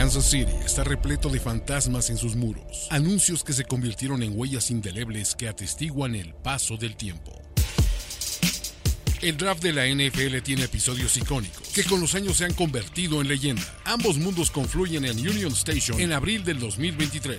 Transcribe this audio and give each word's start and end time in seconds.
Kansas 0.00 0.30
City 0.30 0.54
está 0.64 0.82
repleto 0.82 1.28
de 1.28 1.38
fantasmas 1.38 2.08
en 2.08 2.16
sus 2.16 2.34
muros, 2.34 2.88
anuncios 2.88 3.44
que 3.44 3.52
se 3.52 3.66
convirtieron 3.66 4.22
en 4.22 4.32
huellas 4.34 4.70
indelebles 4.70 5.34
que 5.34 5.46
atestiguan 5.46 6.14
el 6.14 6.32
paso 6.32 6.78
del 6.78 6.96
tiempo. 6.96 7.38
El 9.20 9.36
draft 9.36 9.62
de 9.62 9.74
la 9.74 9.86
NFL 9.86 10.38
tiene 10.42 10.62
episodios 10.62 11.14
icónicos 11.18 11.68
que 11.68 11.84
con 11.84 12.00
los 12.00 12.14
años 12.14 12.38
se 12.38 12.46
han 12.46 12.54
convertido 12.54 13.20
en 13.20 13.28
leyenda. 13.28 13.62
Ambos 13.84 14.16
mundos 14.16 14.50
confluyen 14.50 15.04
en 15.04 15.18
Union 15.18 15.52
Station 15.52 16.00
en 16.00 16.14
abril 16.14 16.44
del 16.44 16.58
2023. 16.60 17.38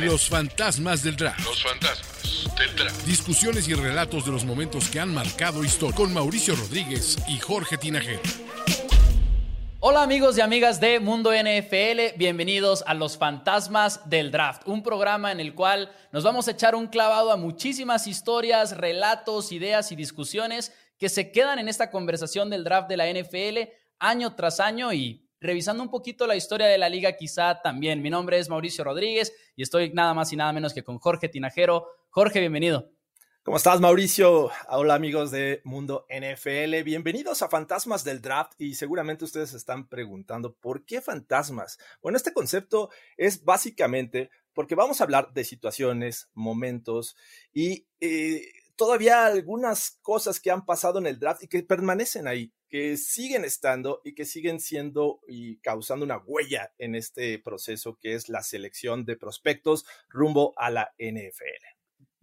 Los 0.00 0.30
fantasmas 0.30 1.02
del 1.02 1.16
draft. 1.16 1.44
Los 1.44 1.62
fantasmas 1.62 2.56
del 2.58 2.74
draft. 2.74 3.04
Discusiones 3.04 3.68
y 3.68 3.74
relatos 3.74 4.24
de 4.24 4.32
los 4.32 4.46
momentos 4.46 4.88
que 4.88 4.98
han 4.98 5.12
marcado 5.12 5.62
historia 5.62 5.94
con 5.94 6.14
Mauricio 6.14 6.56
Rodríguez 6.56 7.18
y 7.28 7.38
Jorge 7.38 7.76
Tinajero. 7.76 8.22
Hola 9.88 10.02
amigos 10.02 10.36
y 10.36 10.40
amigas 10.40 10.80
de 10.80 10.98
Mundo 10.98 11.30
NFL, 11.30 12.18
bienvenidos 12.18 12.82
a 12.88 12.94
Los 12.94 13.16
Fantasmas 13.16 14.10
del 14.10 14.32
Draft, 14.32 14.66
un 14.66 14.82
programa 14.82 15.30
en 15.30 15.38
el 15.38 15.54
cual 15.54 15.92
nos 16.10 16.24
vamos 16.24 16.48
a 16.48 16.50
echar 16.50 16.74
un 16.74 16.88
clavado 16.88 17.30
a 17.30 17.36
muchísimas 17.36 18.08
historias, 18.08 18.76
relatos, 18.76 19.52
ideas 19.52 19.92
y 19.92 19.94
discusiones 19.94 20.72
que 20.98 21.08
se 21.08 21.30
quedan 21.30 21.60
en 21.60 21.68
esta 21.68 21.92
conversación 21.92 22.50
del 22.50 22.64
draft 22.64 22.88
de 22.88 22.96
la 22.96 23.08
NFL 23.08 23.70
año 24.00 24.34
tras 24.34 24.58
año 24.58 24.92
y 24.92 25.24
revisando 25.38 25.84
un 25.84 25.90
poquito 25.90 26.26
la 26.26 26.34
historia 26.34 26.66
de 26.66 26.78
la 26.78 26.88
liga 26.88 27.12
quizá 27.12 27.62
también. 27.62 28.02
Mi 28.02 28.10
nombre 28.10 28.40
es 28.40 28.48
Mauricio 28.48 28.82
Rodríguez 28.82 29.32
y 29.54 29.62
estoy 29.62 29.92
nada 29.92 30.14
más 30.14 30.32
y 30.32 30.36
nada 30.36 30.52
menos 30.52 30.74
que 30.74 30.82
con 30.82 30.98
Jorge 30.98 31.28
Tinajero. 31.28 31.86
Jorge, 32.10 32.40
bienvenido. 32.40 32.95
¿Cómo 33.46 33.58
estás, 33.58 33.80
Mauricio? 33.80 34.50
Hola, 34.70 34.96
amigos 34.96 35.30
de 35.30 35.60
Mundo 35.62 36.04
NFL. 36.10 36.82
Bienvenidos 36.82 37.42
a 37.42 37.48
Fantasmas 37.48 38.02
del 38.02 38.20
Draft. 38.20 38.54
Y 38.58 38.74
seguramente 38.74 39.24
ustedes 39.24 39.50
se 39.50 39.56
están 39.56 39.88
preguntando, 39.88 40.56
¿por 40.56 40.84
qué 40.84 41.00
fantasmas? 41.00 41.78
Bueno, 42.02 42.16
este 42.16 42.32
concepto 42.32 42.90
es 43.16 43.44
básicamente 43.44 44.30
porque 44.52 44.74
vamos 44.74 45.00
a 45.00 45.04
hablar 45.04 45.32
de 45.32 45.44
situaciones, 45.44 46.28
momentos 46.34 47.16
y 47.52 47.86
eh, 48.00 48.50
todavía 48.74 49.26
algunas 49.26 50.00
cosas 50.02 50.40
que 50.40 50.50
han 50.50 50.66
pasado 50.66 50.98
en 50.98 51.06
el 51.06 51.20
draft 51.20 51.44
y 51.44 51.46
que 51.46 51.62
permanecen 51.62 52.26
ahí, 52.26 52.52
que 52.68 52.96
siguen 52.96 53.44
estando 53.44 54.00
y 54.02 54.16
que 54.16 54.24
siguen 54.24 54.58
siendo 54.58 55.20
y 55.28 55.58
causando 55.58 56.04
una 56.04 56.18
huella 56.18 56.72
en 56.78 56.96
este 56.96 57.38
proceso 57.38 57.96
que 58.02 58.14
es 58.14 58.28
la 58.28 58.42
selección 58.42 59.04
de 59.04 59.14
prospectos 59.14 59.86
rumbo 60.08 60.52
a 60.56 60.68
la 60.70 60.92
NFL. 60.98 61.75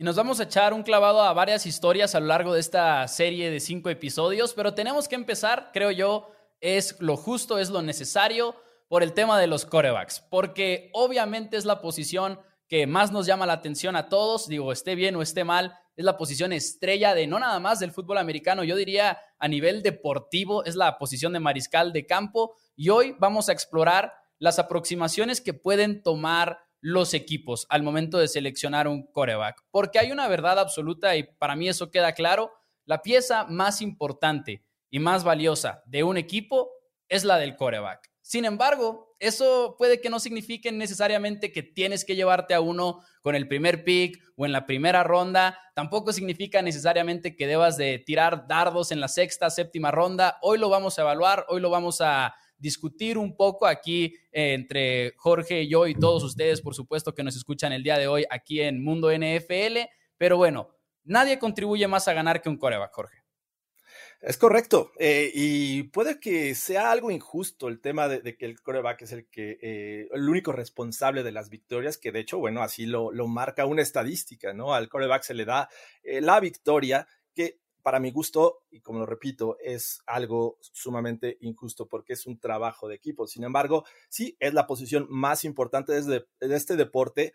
Nos 0.04 0.18
vamos 0.18 0.42
a 0.42 0.44
echar 0.44 0.74
un 0.74 0.84
clavado 0.84 1.22
a 1.22 1.32
varias 1.32 1.66
historias 1.66 2.14
a 2.14 2.20
lo 2.20 2.26
largo 2.26 2.54
de 2.54 2.60
esta 2.60 3.08
serie 3.08 3.50
de 3.50 3.62
cinco 3.62 3.90
episodios, 3.90 4.54
pero 4.54 4.74
tenemos 4.74 5.08
que 5.08 5.16
empezar, 5.16 5.70
creo 5.72 5.92
yo, 5.92 6.30
es 6.60 7.00
lo 7.00 7.16
justo, 7.16 7.58
es 7.58 7.70
lo 7.70 7.82
necesario 7.82 8.54
por 8.90 9.02
el 9.02 9.14
tema 9.14 9.40
de 9.40 9.48
los 9.48 9.66
corebacks, 9.66 10.20
porque 10.30 10.90
obviamente 10.92 11.56
es 11.56 11.64
la 11.64 11.80
posición 11.80 12.38
que 12.68 12.86
más 12.86 13.14
nos 13.14 13.26
llama 13.26 13.46
la 13.46 13.54
atención 13.54 13.96
a 13.96 14.10
todos, 14.10 14.50
digo, 14.50 14.74
esté 14.74 14.96
bien 14.96 15.16
o 15.16 15.22
esté 15.22 15.46
mal, 15.46 15.74
es 15.96 16.04
la 16.04 16.18
posición 16.18 16.52
estrella 16.52 17.14
de 17.14 17.26
no 17.26 17.40
nada 17.40 17.62
más 17.62 17.80
del 17.80 17.94
fútbol 17.94 18.18
americano, 18.18 18.66
yo 18.66 18.76
diría 18.76 19.20
a 19.40 19.48
nivel 19.48 19.82
deportivo, 19.84 20.66
es 20.66 20.76
la 20.76 20.98
posición 20.98 21.32
de 21.32 21.40
mariscal 21.40 21.94
de 21.94 22.06
campo, 22.06 22.58
y 22.76 22.90
hoy 22.90 23.16
vamos 23.20 23.48
a 23.48 23.54
explorar 23.54 24.12
las 24.38 24.60
aproximaciones 24.60 25.40
que 25.40 25.54
pueden 25.54 26.04
tomar 26.04 26.60
los 26.84 27.14
equipos 27.14 27.66
al 27.70 27.82
momento 27.82 28.18
de 28.18 28.28
seleccionar 28.28 28.90
un 28.90 29.08
coreback. 29.08 29.64
Porque 29.72 30.00
hay 30.00 30.12
una 30.12 30.28
verdad 30.28 30.60
absoluta 30.60 31.16
y 31.16 31.24
para 31.24 31.56
mí 31.56 31.70
eso 31.70 31.90
queda 31.90 32.12
claro, 32.12 32.52
la 32.84 33.02
pieza 33.02 33.46
más 33.46 33.82
importante 33.82 34.66
y 34.90 35.00
más 35.00 35.24
valiosa 35.24 35.82
de 35.86 36.04
un 36.04 36.18
equipo 36.18 36.70
es 37.08 37.24
la 37.24 37.38
del 37.38 37.56
coreback. 37.56 38.12
Sin 38.22 38.44
embargo, 38.44 39.16
eso 39.20 39.76
puede 39.78 40.02
que 40.02 40.10
no 40.10 40.20
signifique 40.20 40.74
necesariamente 40.74 41.54
que 41.54 41.64
tienes 41.64 42.04
que 42.04 42.18
llevarte 42.18 42.54
a 42.54 42.60
uno 42.60 43.00
con 43.22 43.36
el 43.36 43.48
primer 43.48 43.86
pick 43.86 44.22
o 44.36 44.46
en 44.46 44.52
la 44.52 44.66
primera 44.66 45.04
ronda. 45.04 45.58
Tampoco 45.76 46.12
significa 46.12 46.62
necesariamente 46.62 47.38
que 47.38 47.48
debas 47.48 47.78
de 47.78 48.00
tirar 48.00 48.46
dardos 48.46 48.92
en 48.92 49.00
la 49.00 49.08
sexta, 49.08 49.50
séptima 49.50 49.90
ronda. 49.92 50.38
Hoy 50.42 50.58
lo 50.58 50.68
vamos 50.70 51.00
a 51.00 51.04
evaluar, 51.04 51.46
hoy 51.48 51.62
lo 51.62 51.70
vamos 51.70 52.02
a 52.02 52.36
discutir 52.64 53.18
un 53.18 53.36
poco 53.36 53.68
aquí 53.68 54.16
eh, 54.32 54.54
entre 54.54 55.14
Jorge, 55.18 55.64
y 55.64 55.70
yo 55.70 55.86
y 55.86 55.94
todos 55.94 56.24
ustedes, 56.24 56.62
por 56.62 56.74
supuesto, 56.74 57.14
que 57.14 57.22
nos 57.22 57.36
escuchan 57.36 57.74
el 57.74 57.84
día 57.84 57.98
de 57.98 58.08
hoy 58.08 58.26
aquí 58.30 58.62
en 58.62 58.82
Mundo 58.82 59.12
NFL. 59.12 59.80
Pero 60.18 60.38
bueno, 60.38 60.70
nadie 61.04 61.38
contribuye 61.38 61.88
más 61.88 62.08
a 62.08 62.14
ganar 62.14 62.42
que 62.42 62.48
un 62.48 62.58
coreback, 62.58 62.94
Jorge. 62.94 63.18
Es 64.22 64.38
correcto. 64.38 64.94
Eh, 64.98 65.30
y 65.34 65.84
puede 65.84 66.22
que 66.22 66.56
sea 66.56 66.90
algo 66.92 67.12
injusto 67.12 67.68
el 67.68 67.82
tema 67.82 68.08
de, 68.08 68.38
que 68.38 68.46
el 68.46 68.62
coreback 68.62 69.02
es 69.02 69.12
el 69.12 69.28
que 69.28 69.58
eh, 69.62 70.08
el 70.14 70.30
único 70.30 70.54
responsable 70.54 71.24
de 71.24 71.34
las 71.34 71.50
victorias, 71.50 71.98
que 71.98 72.14
de 72.14 72.22
hecho, 72.22 72.40
bueno, 72.40 72.64
así 72.64 72.86
lo, 72.86 73.12
lo 73.12 73.28
marca 73.28 73.66
una 73.66 73.82
estadística, 73.82 74.54
¿no? 74.54 74.74
Al 74.74 74.88
coreback 74.88 75.24
se 75.24 75.34
le 75.34 75.44
da 75.44 75.70
la 76.04 76.40
victoria, 76.40 77.06
que 77.36 77.60
para 77.84 78.00
mi 78.00 78.12
gusto, 78.12 78.64
y 78.72 78.80
como 78.80 79.00
lo 79.00 79.06
repito, 79.06 79.58
es 79.60 80.02
algo 80.08 80.58
sumamente 80.62 81.38
injusto 81.42 81.88
porque 81.88 82.14
es 82.14 82.26
un 82.26 82.40
trabajo 82.40 82.88
de 82.88 82.96
equipo. 82.96 83.28
Sin 83.28 83.44
embargo, 83.44 83.84
sí, 84.10 84.38
es 84.40 84.54
la 84.54 84.66
posición 84.66 85.06
más 85.10 85.44
importante 85.44 86.02
de, 86.02 86.26
este 86.40 86.78
deporte 86.78 87.34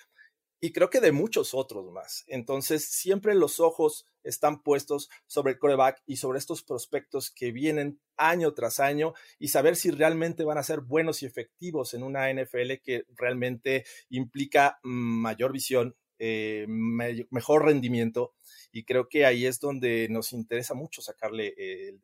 y 0.60 0.72
creo 0.72 0.91
que 0.91 1.00
de 1.00 1.12
muchos 1.12 1.54
otros 1.54 1.92
más. 1.92 2.25
Entonces, 2.26 2.84
siempre 2.84 3.34
los 3.34 3.60
ojos 3.60 4.06
están 4.25 4.62
puestos 4.62 5.10
sobre 5.26 5.53
el 5.53 5.59
coreback 5.59 6.03
y 6.06 6.16
sobre 6.16 6.38
estos 6.38 6.62
prospectos 6.62 7.30
que 7.30 7.53
vienen 7.53 8.00
año 8.16 8.54
tras 8.54 8.80
año 8.80 9.12
y 9.38 9.48
saber 9.48 9.76
si 9.76 9.91
realmente 9.91 10.44
van 10.44 10.59
a 10.59 10.65
ser 10.65 10.80
buenos 10.80 11.22
y 11.22 11.26
efectivos 11.26 11.94
en 11.94 12.03
una 12.03 12.32
NFL 12.32 12.80
que 12.82 13.04
realmente 13.15 13.84
implica 14.09 14.80
mayor 14.82 15.53
visión, 15.53 15.94
eh, 16.18 16.66
mejor 16.68 17.64
rendimiento 17.64 18.34
y 18.72 18.84
creo 18.84 19.08
que 19.08 19.24
ahí 19.24 19.46
es 19.46 19.60
donde 19.60 20.08
nos 20.10 20.32
interesa 20.32 20.74
mucho 20.74 21.00
sacarle 21.00 21.54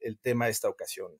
el, 0.00 0.18
tema 0.18 0.46
a 0.46 0.48
esta 0.48 0.68
ocasión. 0.68 1.12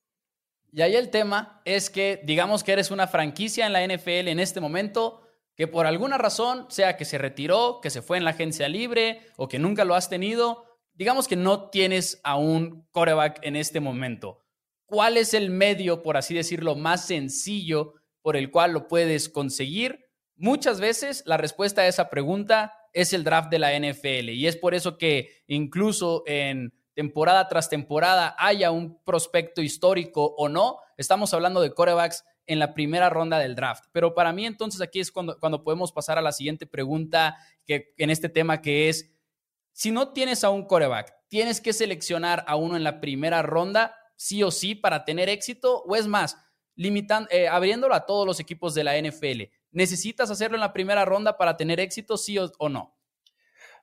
Y 0.73 0.83
ahí 0.83 0.97
el 0.97 1.11
tema 1.11 1.61
es 1.65 1.91
que 1.91 2.21
digamos 2.25 2.65
que 2.65 2.73
eres 2.73 2.91
una 2.91 3.07
franquicia 3.07 3.67
en 3.67 3.73
la 3.73 3.87
NFL 3.87 4.29
en 4.29 4.41
este 4.41 4.61
momento 4.61 5.23
que 5.57 5.69
por 5.69 5.87
alguna 5.87 6.19
razón, 6.19 6.67
sea 6.69 6.97
que 6.97 7.05
se 7.05 7.19
retiró, 7.19 7.81
que 7.81 7.91
se 7.91 8.03
fue 8.03 8.17
en 8.17 8.25
la 8.25 8.31
agencia 8.31 8.69
libre 8.69 9.21
o 9.37 9.49
que 9.49 9.59
nunca 9.59 9.85
lo 9.85 9.95
has 9.95 10.09
tenido, 10.09 10.65
digamos 10.95 11.29
que 11.29 11.37
no 11.37 11.71
tienes 11.71 12.21
a 12.25 12.37
un 12.37 12.87
coreback 12.91 13.39
en 13.43 13.57
este 13.57 13.81
momento. 13.81 14.45
¿Cuál 14.87 15.17
es 15.17 15.35
el 15.35 15.51
medio, 15.51 16.03
por 16.03 16.17
así 16.17 16.35
decirlo, 16.35 16.75
más 16.77 17.07
sencillo 17.07 17.95
por 18.23 18.37
el 18.37 18.51
cual 18.51 18.73
lo 18.73 18.89
puedes 18.89 19.29
conseguir? 19.29 20.07
Muchas 20.37 20.81
veces 20.81 21.23
la 21.27 21.37
respuesta 21.37 21.83
a 21.83 21.87
esa 21.87 22.11
pregunta 22.11 22.75
es 22.95 23.13
el 23.13 23.25
draft 23.25 23.51
de 23.51 23.59
la 23.59 23.79
NFL. 23.79 24.31
Y 24.31 24.47
es 24.47 24.57
por 24.57 24.75
eso 24.75 24.97
que 24.97 25.43
incluso 25.49 26.23
en 26.27 26.73
temporada 26.95 27.49
tras 27.49 27.69
temporada 27.69 28.35
haya 28.39 28.71
un 28.71 29.03
prospecto 29.03 29.61
histórico 29.61 30.35
o 30.39 30.49
no, 30.49 30.79
estamos 30.97 31.35
hablando 31.35 31.61
de 31.61 31.75
corebacks 31.75 32.25
en 32.47 32.59
la 32.59 32.73
primera 32.73 33.11
ronda 33.11 33.39
del 33.39 33.57
draft. 33.57 33.85
Pero 33.93 34.15
para 34.15 34.33
mí 34.33 34.47
entonces 34.47 34.81
aquí 34.81 35.01
es 35.01 35.11
cuando, 35.11 35.39
cuando 35.39 35.65
podemos 35.65 35.93
pasar 35.93 36.19
a 36.19 36.23
la 36.23 36.33
siguiente 36.33 36.67
pregunta 36.67 37.37
que, 37.67 37.95
en 37.99 38.11
este 38.11 38.29
tema 38.29 38.63
que 38.63 38.89
es, 38.89 39.11
si 39.73 39.91
no 39.91 40.13
tienes 40.13 40.45
a 40.45 40.51
un 40.51 40.67
coreback, 40.67 41.13
¿tienes 41.29 41.61
que 41.61 41.73
seleccionar 41.73 42.45
a 42.47 42.55
uno 42.55 42.77
en 42.77 42.85
la 42.85 43.01
primera 43.01 43.43
ronda, 43.43 43.97
sí 44.15 44.43
o 44.45 44.53
sí, 44.53 44.77
para 44.77 45.05
tener 45.05 45.29
éxito? 45.29 45.83
¿O 45.83 45.97
es 45.97 46.07
más, 46.07 46.37
limitando, 46.77 47.29
eh, 47.33 47.49
abriéndolo 47.49 47.95
a 47.95 48.07
todos 48.07 48.25
los 48.25 48.39
equipos 48.39 48.73
de 48.75 48.85
la 48.85 48.97
NFL? 48.97 49.51
¿Necesitas 49.75 50.31
hacerlo 50.31 50.57
en 50.57 50.61
la 50.61 50.73
primera 50.73 51.05
ronda 51.05 51.37
para 51.37 51.57
tener 51.57 51.81
éxito, 51.81 52.17
sí 52.17 52.39
o, 52.39 52.69
no? 52.69 52.97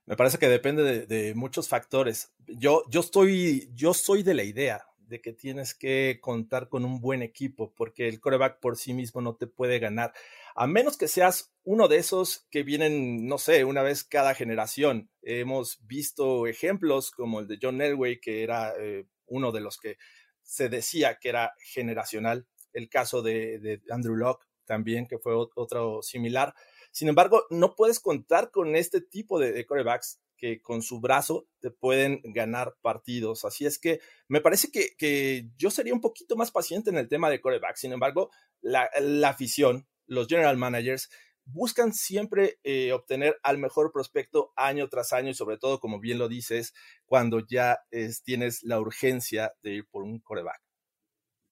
Me 0.06 0.16
parece 0.16 0.38
que 0.38 0.48
depende 0.48 1.06
de, 1.06 1.36
muchos 1.36 1.68
factores. 1.68 2.34
Yo, 2.48 2.84
yo, 2.90 3.02
estoy, 3.02 3.70
yo 3.76 3.94
soy 3.94 4.24
de 4.24 4.34
la 4.34 4.44
idea 4.44 4.86
de 5.00 5.20
que 5.20 5.34
tienes 5.34 5.76
que 5.76 6.20
contar 6.22 6.70
con 6.70 6.86
un 6.86 7.02
buen 7.02 7.22
equipo, 7.22 7.74
porque 7.76 8.08
el 8.08 8.22
coreback 8.22 8.62
por 8.62 8.78
sí 8.78 8.94
mismo 8.94 9.20
no 9.20 9.36
te 9.36 9.48
puede 9.48 9.80
ganar, 9.80 10.14
a 10.56 10.66
menos 10.66 10.96
que 10.96 11.10
seas 11.10 11.54
uno 11.64 11.90
de 11.90 11.98
esos 11.98 12.48
que 12.50 12.64
vienen, 12.64 13.28
no 13.28 13.38
sé, 13.38 13.66
una 13.66 13.82
vez 13.82 14.06
cada 14.06 14.34
generación. 14.34 15.12
Hemos 15.22 15.86
visto 15.86 16.48
ejemplos 16.48 17.12
como 17.12 17.42
el 17.42 17.48
de 17.48 17.60
John 17.62 17.82
Elway, 17.82 18.22
que 18.22 18.44
era 18.44 18.74
eh, 18.80 19.06
uno 19.26 19.52
de 19.52 19.60
los 19.60 19.78
que 19.78 19.98
se 20.42 20.70
decía 20.70 21.20
que 21.20 21.28
era 21.28 21.54
generacional, 21.60 22.48
el 22.72 22.88
caso 22.88 23.22
de, 23.22 23.60
de 23.60 23.82
Andrew 23.90 24.16
Locke, 24.16 24.46
también, 24.72 25.06
que 25.06 25.20
fue 25.20 25.34
otro 25.36 26.02
similar. 26.02 26.56
Sin 26.94 27.10
embargo, 27.10 27.44
no 27.50 27.76
puedes 27.76 28.00
contar 28.00 28.52
con 28.52 28.78
este 28.78 29.02
tipo 29.02 29.38
de, 29.38 29.66
corebacks 29.66 30.22
que 30.38 30.62
con 30.62 30.82
su 30.82 31.02
brazo 31.02 31.46
te 31.60 31.72
pueden 31.72 32.22
ganar 32.24 32.78
partidos. 32.82 33.44
Así 33.44 33.66
es 33.66 33.78
que 33.78 34.00
me 34.30 34.40
parece 34.40 34.72
que, 34.72 35.50
yo 35.58 35.72
sería 35.72 35.94
un 35.94 36.00
poquito 36.00 36.38
más 36.38 36.52
paciente 36.52 36.90
en 36.90 36.98
el 36.98 37.10
tema 37.10 37.30
de 37.30 37.42
corebacks. 37.42 37.82
Sin 37.82 37.92
embargo, 37.92 38.32
la, 38.62 38.90
afición, 39.28 39.90
los 40.08 40.28
general 40.28 40.56
managers, 40.56 41.10
buscan 41.44 41.92
siempre 41.94 42.58
eh, 42.64 42.94
obtener 42.94 43.38
al 43.44 43.58
mejor 43.58 43.92
prospecto 43.92 44.54
año 44.56 44.88
tras 44.88 45.12
año 45.12 45.32
y 45.32 45.34
sobre 45.34 45.58
todo, 45.58 45.82
como 45.82 46.00
bien 46.00 46.18
lo 46.18 46.30
dices, 46.30 46.74
cuando 47.06 47.46
ya 47.46 47.78
tienes 48.24 48.64
la 48.64 48.80
urgencia 48.80 49.54
de 49.64 49.72
ir 49.72 49.88
por 49.90 50.04
un 50.04 50.22
coreback. 50.22 50.62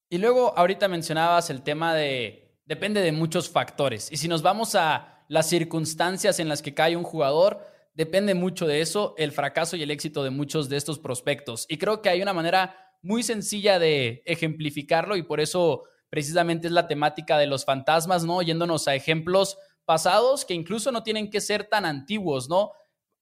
Y 0.09 0.17
luego 0.17 0.57
ahorita 0.57 0.87
mencionabas 0.87 1.51
el 1.51 1.61
tema 1.61 1.93
de, 1.93 2.48
depende 2.69 3.01
de 3.01 3.11
muchos 3.11 3.49
factores. 3.49 4.11
Y 4.11 4.17
si 4.17 4.27
nos 4.27 4.43
vamos 4.43 4.75
a 4.75 5.25
las 5.27 5.49
circunstancias 5.49 6.39
en 6.39 6.47
las 6.47 6.61
que 6.61 6.75
cae 6.75 6.95
un 6.95 7.03
jugador, 7.03 7.65
depende 7.95 8.35
mucho 8.35 8.67
de 8.67 8.81
eso 8.81 9.15
el 9.17 9.31
fracaso 9.31 9.75
y 9.75 9.81
el 9.81 9.89
éxito 9.89 10.23
de 10.23 10.29
muchos 10.29 10.69
de 10.69 10.77
estos 10.77 10.99
prospectos. 10.99 11.65
Y 11.67 11.79
creo 11.79 12.03
que 12.03 12.09
hay 12.09 12.21
una 12.21 12.31
manera 12.31 12.75
muy 13.01 13.23
sencilla 13.23 13.79
de 13.79 14.21
ejemplificarlo 14.27 15.15
y 15.15 15.23
por 15.23 15.39
eso 15.39 15.81
precisamente 16.11 16.67
es 16.67 16.73
la 16.73 16.87
temática 16.87 17.39
de 17.39 17.47
los 17.47 17.65
fantasmas, 17.65 18.23
¿no? 18.23 18.39
Yéndonos 18.43 18.87
a 18.87 18.93
ejemplos 18.93 19.57
pasados 19.85 20.45
que 20.45 20.53
incluso 20.53 20.91
no 20.91 21.01
tienen 21.01 21.31
que 21.31 21.41
ser 21.41 21.63
tan 21.63 21.85
antiguos, 21.85 22.49
¿no? 22.49 22.73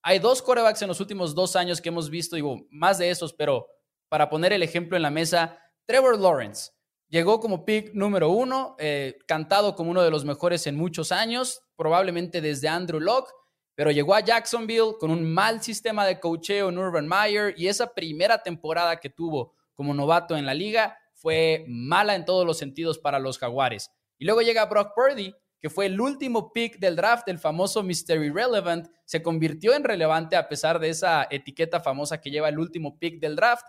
Hay 0.01 0.19
dos 0.19 0.41
corebacks 0.41 0.81
en 0.81 0.89
los 0.89 0.99
últimos 0.99 1.35
dos 1.35 1.55
años 1.55 1.79
que 1.79 1.87
hemos 1.87 2.09
visto, 2.09 2.35
digo, 2.35 2.67
más 2.69 2.97
de 2.97 3.11
esos, 3.11 3.31
pero 3.31 3.67
para 4.09 4.29
poner 4.29 4.51
el 4.51 4.63
ejemplo 4.63 4.97
en 4.97 5.03
la 5.03 5.09
mesa, 5.09 5.57
Trevor 5.85 6.19
Lawrence 6.19 6.71
llegó 7.09 7.39
como 7.39 7.65
pick 7.65 7.93
número 7.93 8.29
uno, 8.29 8.75
eh, 8.79 9.17
cantado 9.27 9.75
como 9.75 9.91
uno 9.91 10.01
de 10.01 10.11
los 10.11 10.25
mejores 10.25 10.67
en 10.67 10.75
muchos 10.75 11.11
años, 11.11 11.61
probablemente 11.75 12.41
desde 12.41 12.67
Andrew 12.67 12.99
Locke, 12.99 13.31
pero 13.75 13.91
llegó 13.91 14.15
a 14.15 14.21
Jacksonville 14.21 14.95
con 14.99 15.11
un 15.11 15.31
mal 15.31 15.61
sistema 15.61 16.05
de 16.05 16.19
cocheo 16.19 16.69
en 16.69 16.77
Urban 16.79 17.07
Meyer 17.07 17.53
y 17.57 17.67
esa 17.67 17.93
primera 17.93 18.41
temporada 18.41 18.99
que 18.99 19.09
tuvo 19.09 19.53
como 19.75 19.93
novato 19.93 20.35
en 20.35 20.47
la 20.47 20.55
liga 20.55 20.97
fue 21.13 21.63
mala 21.67 22.15
en 22.15 22.25
todos 22.25 22.45
los 22.45 22.57
sentidos 22.57 22.97
para 22.97 23.19
los 23.19 23.37
Jaguares. 23.37 23.91
Y 24.17 24.25
luego 24.25 24.41
llega 24.41 24.65
Brock 24.65 24.93
Purdy, 24.95 25.35
que 25.59 25.69
fue 25.69 25.87
el 25.87 25.99
último 25.99 26.51
pick 26.53 26.79
del 26.79 26.95
draft, 26.95 27.27
el 27.27 27.39
famoso 27.39 27.83
Mr. 27.83 28.23
Irrelevant, 28.23 28.87
se 29.05 29.21
convirtió 29.21 29.73
en 29.73 29.83
relevante 29.83 30.35
a 30.35 30.47
pesar 30.47 30.79
de 30.79 30.89
esa 30.89 31.27
etiqueta 31.29 31.79
famosa 31.79 32.19
que 32.19 32.31
lleva 32.31 32.49
el 32.49 32.59
último 32.59 32.97
pick 32.99 33.19
del 33.19 33.35
draft. 33.35 33.65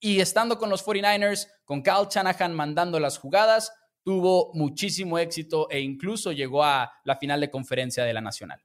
Y 0.00 0.20
estando 0.20 0.58
con 0.58 0.70
los 0.70 0.84
49ers, 0.84 1.48
con 1.64 1.82
Kyle 1.82 2.08
Shanahan 2.08 2.54
mandando 2.54 3.00
las 3.00 3.18
jugadas, 3.18 3.72
tuvo 4.04 4.52
muchísimo 4.54 5.18
éxito 5.18 5.68
e 5.70 5.80
incluso 5.80 6.32
llegó 6.32 6.64
a 6.64 6.92
la 7.04 7.16
final 7.16 7.40
de 7.40 7.50
conferencia 7.50 8.04
de 8.04 8.12
la 8.12 8.20
Nacional. 8.20 8.62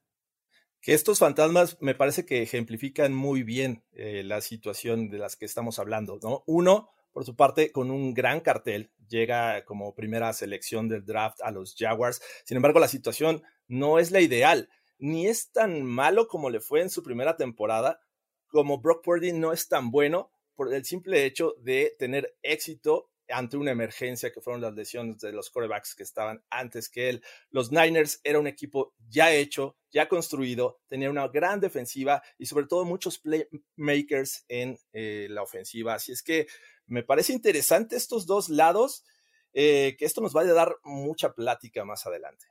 Que 0.80 0.94
estos 0.94 1.20
fantasmas 1.20 1.78
me 1.82 1.96
parece 1.96 2.26
que 2.26 2.42
ejemplifican 2.42 3.14
muy 3.14 3.44
bien 3.44 3.84
eh, 3.94 4.22
la 4.24 4.42
situación 4.42 5.10
de 5.10 5.18
las 5.18 5.36
que 5.36 5.46
estamos 5.46 5.80
hablando, 5.80 6.20
¿no? 6.22 6.44
Uno, 6.46 6.90
por 7.14 7.26
su 7.26 7.36
parte, 7.36 7.72
con 7.72 7.90
un 7.90 8.14
gran 8.14 8.42
cartel, 8.42 8.92
llega 9.08 9.64
como 9.66 9.96
primera 9.96 10.34
selección 10.34 10.90
del 10.90 11.06
draft 11.06 11.42
a 11.42 11.52
los 11.52 11.76
Jaguars. 11.78 12.22
Sin 12.46 12.58
embargo, 12.58 12.80
la 12.80 12.88
situación 12.88 13.44
no 13.68 13.98
es 13.98 14.12
la 14.12 14.20
ideal, 14.20 14.70
ni 14.98 15.28
es 15.28 15.52
tan 15.52 15.84
malo 15.84 16.28
como 16.28 16.50
le 16.50 16.60
fue 16.60 16.82
en 16.82 16.90
su 16.90 17.02
primera 17.02 17.38
temporada, 17.38 18.02
como 18.48 18.80
Brock 18.80 19.04
Purdy 19.04 19.32
no 19.32 19.52
es 19.52 19.68
tan 19.68 19.90
bueno 19.90 20.33
por 20.56 20.74
el 20.74 20.86
simple 20.86 21.26
hecho 21.26 21.56
de 21.60 21.96
tener 21.98 22.36
éxito 22.42 23.10
ante 23.30 23.58
una 23.58 23.72
emergencia 23.72 24.32
que 24.32 24.42
fueron 24.42 24.62
las 24.62 24.74
lesiones 24.74 25.20
de 25.20 25.32
los 25.32 25.50
quarterbacks 25.50 25.96
que 25.96 26.04
estaban 26.04 26.44
antes 26.50 26.90
que 26.90 27.10
él. 27.10 27.24
Los 27.50 27.72
Niners 27.72 28.20
era 28.24 28.40
un 28.40 28.48
equipo 28.48 28.94
ya 29.08 29.34
hecho, 29.34 29.78
ya 29.92 30.08
construido, 30.08 30.82
tenía 30.88 31.10
una 31.10 31.28
gran 31.28 31.60
defensiva 31.60 32.22
y 32.38 32.46
sobre 32.46 32.68
todo 32.68 32.86
muchos 32.86 33.20
playmakers 33.20 34.46
en 34.48 34.78
eh, 34.92 35.28
la 35.30 35.42
ofensiva. 35.42 35.96
Así 35.96 36.12
es 36.12 36.22
que 36.22 36.48
me 36.86 37.04
parece 37.04 37.34
interesante 37.34 37.96
estos 37.96 38.26
dos 38.26 38.50
lados, 38.50 39.06
eh, 39.54 39.96
que 39.98 40.06
esto 40.06 40.22
nos 40.22 40.36
va 40.36 40.42
a 40.42 40.46
dar 40.46 40.76
mucha 40.84 41.34
plática 41.34 41.86
más 41.86 42.06
adelante. 42.06 42.46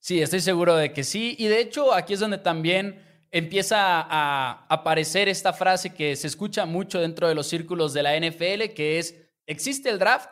Sí, 0.00 0.20
estoy 0.22 0.40
seguro 0.40 0.76
de 0.76 0.92
que 0.92 1.04
sí. 1.04 1.34
Y 1.38 1.48
de 1.48 1.60
hecho, 1.60 1.92
aquí 1.92 2.14
es 2.14 2.20
donde 2.20 2.38
también 2.38 3.07
empieza 3.30 4.00
a 4.00 4.66
aparecer 4.68 5.28
esta 5.28 5.52
frase 5.52 5.94
que 5.94 6.16
se 6.16 6.26
escucha 6.26 6.66
mucho 6.66 7.00
dentro 7.00 7.28
de 7.28 7.34
los 7.34 7.46
círculos 7.46 7.92
de 7.92 8.02
la 8.02 8.18
NFL, 8.18 8.74
que 8.74 8.98
es, 8.98 9.14
existe 9.46 9.90
el 9.90 9.98
draft 9.98 10.30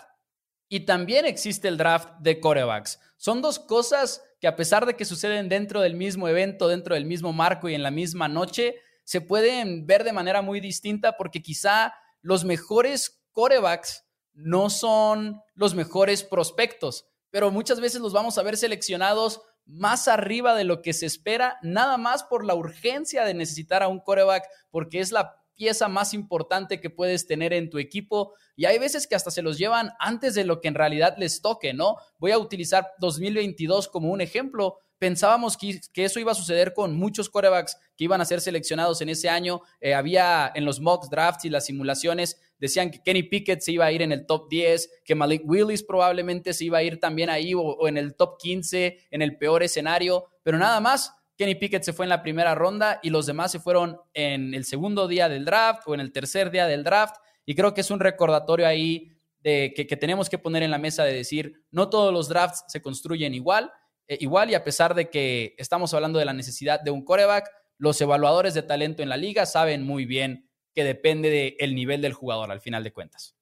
y 0.68 0.80
también 0.80 1.26
existe 1.26 1.68
el 1.68 1.76
draft 1.76 2.08
de 2.20 2.40
corebacks. 2.40 3.00
Son 3.16 3.42
dos 3.42 3.58
cosas 3.58 4.22
que 4.40 4.48
a 4.48 4.56
pesar 4.56 4.86
de 4.86 4.94
que 4.94 5.04
suceden 5.04 5.48
dentro 5.48 5.80
del 5.80 5.94
mismo 5.94 6.28
evento, 6.28 6.68
dentro 6.68 6.94
del 6.94 7.04
mismo 7.04 7.32
marco 7.32 7.68
y 7.68 7.74
en 7.74 7.82
la 7.82 7.90
misma 7.90 8.28
noche, 8.28 8.76
se 9.04 9.20
pueden 9.20 9.86
ver 9.86 10.04
de 10.04 10.12
manera 10.12 10.42
muy 10.42 10.60
distinta 10.60 11.16
porque 11.16 11.42
quizá 11.42 11.94
los 12.20 12.44
mejores 12.44 13.22
corebacks 13.32 14.04
no 14.34 14.68
son 14.68 15.40
los 15.54 15.74
mejores 15.74 16.22
prospectos, 16.22 17.06
pero 17.30 17.50
muchas 17.50 17.80
veces 17.80 18.00
los 18.00 18.12
vamos 18.12 18.36
a 18.36 18.42
ver 18.42 18.56
seleccionados 18.56 19.40
más 19.66 20.08
arriba 20.08 20.54
de 20.54 20.64
lo 20.64 20.80
que 20.80 20.92
se 20.92 21.06
espera, 21.06 21.58
nada 21.62 21.98
más 21.98 22.24
por 22.24 22.44
la 22.44 22.54
urgencia 22.54 23.24
de 23.24 23.34
necesitar 23.34 23.82
a 23.82 23.88
un 23.88 24.00
coreback, 24.00 24.44
porque 24.70 25.00
es 25.00 25.12
la 25.12 25.42
pieza 25.56 25.88
más 25.88 26.14
importante 26.14 26.80
que 26.80 26.90
puedes 26.90 27.26
tener 27.26 27.52
en 27.52 27.70
tu 27.70 27.78
equipo. 27.78 28.34
Y 28.54 28.66
hay 28.66 28.78
veces 28.78 29.06
que 29.06 29.14
hasta 29.14 29.30
se 29.30 29.42
los 29.42 29.58
llevan 29.58 29.90
antes 29.98 30.34
de 30.34 30.44
lo 30.44 30.60
que 30.60 30.68
en 30.68 30.74
realidad 30.74 31.16
les 31.18 31.42
toque, 31.42 31.74
¿no? 31.74 31.96
Voy 32.18 32.30
a 32.30 32.38
utilizar 32.38 32.92
2022 32.98 33.88
como 33.88 34.10
un 34.10 34.20
ejemplo. 34.20 34.78
Pensábamos 34.98 35.56
que, 35.56 35.80
eso 35.94 36.20
iba 36.20 36.32
a 36.32 36.34
suceder 36.34 36.72
con 36.72 36.96
muchos 36.96 37.28
corebacks 37.28 37.76
que 37.96 38.04
iban 38.04 38.20
a 38.20 38.24
ser 38.24 38.40
seleccionados 38.40 39.00
en 39.00 39.08
ese 39.08 39.28
año. 39.28 39.60
Eh, 39.80 39.94
había 39.94 40.50
en 40.54 40.64
los 40.64 40.80
mock 40.80 41.08
drafts 41.10 41.44
y 41.44 41.50
las 41.50 41.66
simulaciones, 41.66 42.40
decían 42.58 42.90
que 42.90 43.02
Kenny 43.02 43.24
Pickett 43.24 43.60
se 43.60 43.72
iba 43.72 43.84
a 43.84 43.92
ir 43.92 44.02
en 44.02 44.12
el 44.12 44.26
top 44.26 44.48
10, 44.48 45.02
que 45.04 45.14
Malik 45.14 45.42
Willis 45.44 45.82
probablemente 45.82 46.54
se 46.54 46.64
iba 46.64 46.78
a 46.78 46.82
ir 46.82 46.98
también 46.98 47.30
ahí 47.30 47.54
o, 47.54 47.60
o 47.60 47.88
en 47.88 47.98
el 47.98 48.14
top 48.14 48.38
15, 48.38 49.08
en 49.10 49.22
el 49.22 49.36
peor 49.36 49.62
escenario, 49.62 50.26
pero 50.42 50.58
nada 50.58 50.80
más. 50.80 51.12
Kenny 51.36 51.54
Pickett 51.54 51.82
se 51.82 51.92
fue 51.92 52.06
en 52.06 52.08
la 52.08 52.22
primera 52.22 52.54
ronda 52.54 52.98
y 53.02 53.10
los 53.10 53.26
demás 53.26 53.52
se 53.52 53.60
fueron 53.60 54.00
en 54.14 54.54
el 54.54 54.64
segundo 54.64 55.06
día 55.06 55.28
del 55.28 55.44
draft 55.44 55.82
o 55.86 55.92
en 55.92 56.00
el 56.00 56.10
tercer 56.10 56.50
día 56.50 56.66
del 56.66 56.82
draft. 56.82 57.16
Y 57.44 57.54
creo 57.54 57.74
que 57.74 57.82
es 57.82 57.90
un 57.90 58.00
recordatorio 58.00 58.66
ahí 58.66 59.12
de 59.46 59.72
que, 59.76 59.84
tenemos 59.96 60.28
que 60.28 60.38
poner 60.38 60.64
en 60.64 60.72
la 60.72 60.78
mesa 60.78 61.04
de 61.04 61.12
decir, 61.12 61.62
no 61.70 61.88
todos 61.88 62.12
los 62.12 62.28
drafts 62.28 62.64
se 62.66 62.82
construyen 62.82 63.32
igual, 63.32 63.70
eh, 64.08 64.18
igual 64.20 64.50
y 64.50 64.54
a 64.54 64.64
pesar 64.64 64.94
de 64.94 65.10
que 65.10 65.54
estamos 65.58 65.92
hablando 65.94 66.18
de 66.18 66.24
la 66.24 66.32
necesidad 66.32 66.80
de 66.80 66.90
un 66.90 67.04
coreback, 67.04 67.50
los 67.78 68.00
evaluadores 68.00 68.54
de 68.54 68.62
talento 68.62 69.02
en 69.02 69.08
la 69.08 69.16
liga 69.16 69.46
saben 69.46 69.82
muy 69.82 70.06
bien 70.06 70.48
que 70.74 70.84
depende 70.84 71.56
del 71.58 71.74
nivel 71.74 72.02
del 72.02 72.12
jugador 72.12 72.50
al 72.50 72.60
final 72.60 72.84
de 72.84 72.92
cuentas. 72.92 73.36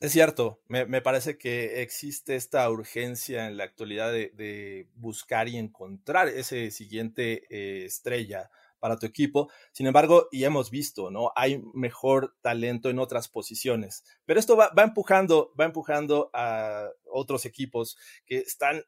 Es 0.00 0.12
cierto, 0.12 0.62
me, 0.66 1.02
parece 1.02 1.36
que 1.36 1.82
existe 1.82 2.34
esta 2.34 2.68
urgencia 2.70 3.46
en 3.46 3.58
la 3.58 3.64
actualidad 3.64 4.10
de, 4.10 4.88
buscar 4.94 5.46
y 5.48 5.58
encontrar 5.58 6.28
ese 6.28 6.70
siguiente 6.70 7.44
eh, 7.50 7.84
estrella 7.84 8.50
para 8.78 8.98
tu 8.98 9.04
equipo. 9.04 9.50
Sin 9.72 9.86
embargo, 9.86 10.28
y 10.32 10.44
hemos 10.44 10.70
visto, 10.70 11.10
¿no? 11.10 11.32
Hay 11.36 11.62
mejor 11.74 12.34
talento 12.40 12.88
en 12.88 12.98
otras 12.98 13.28
posiciones. 13.28 14.02
Pero 14.24 14.40
esto 14.40 14.56
va, 14.56 14.72
va 14.76 14.84
empujando, 14.84 15.52
va 15.60 15.66
empujando 15.66 16.30
a 16.32 16.88
otros 17.04 17.44
equipos 17.44 17.98
que 18.24 18.38
están 18.38 18.82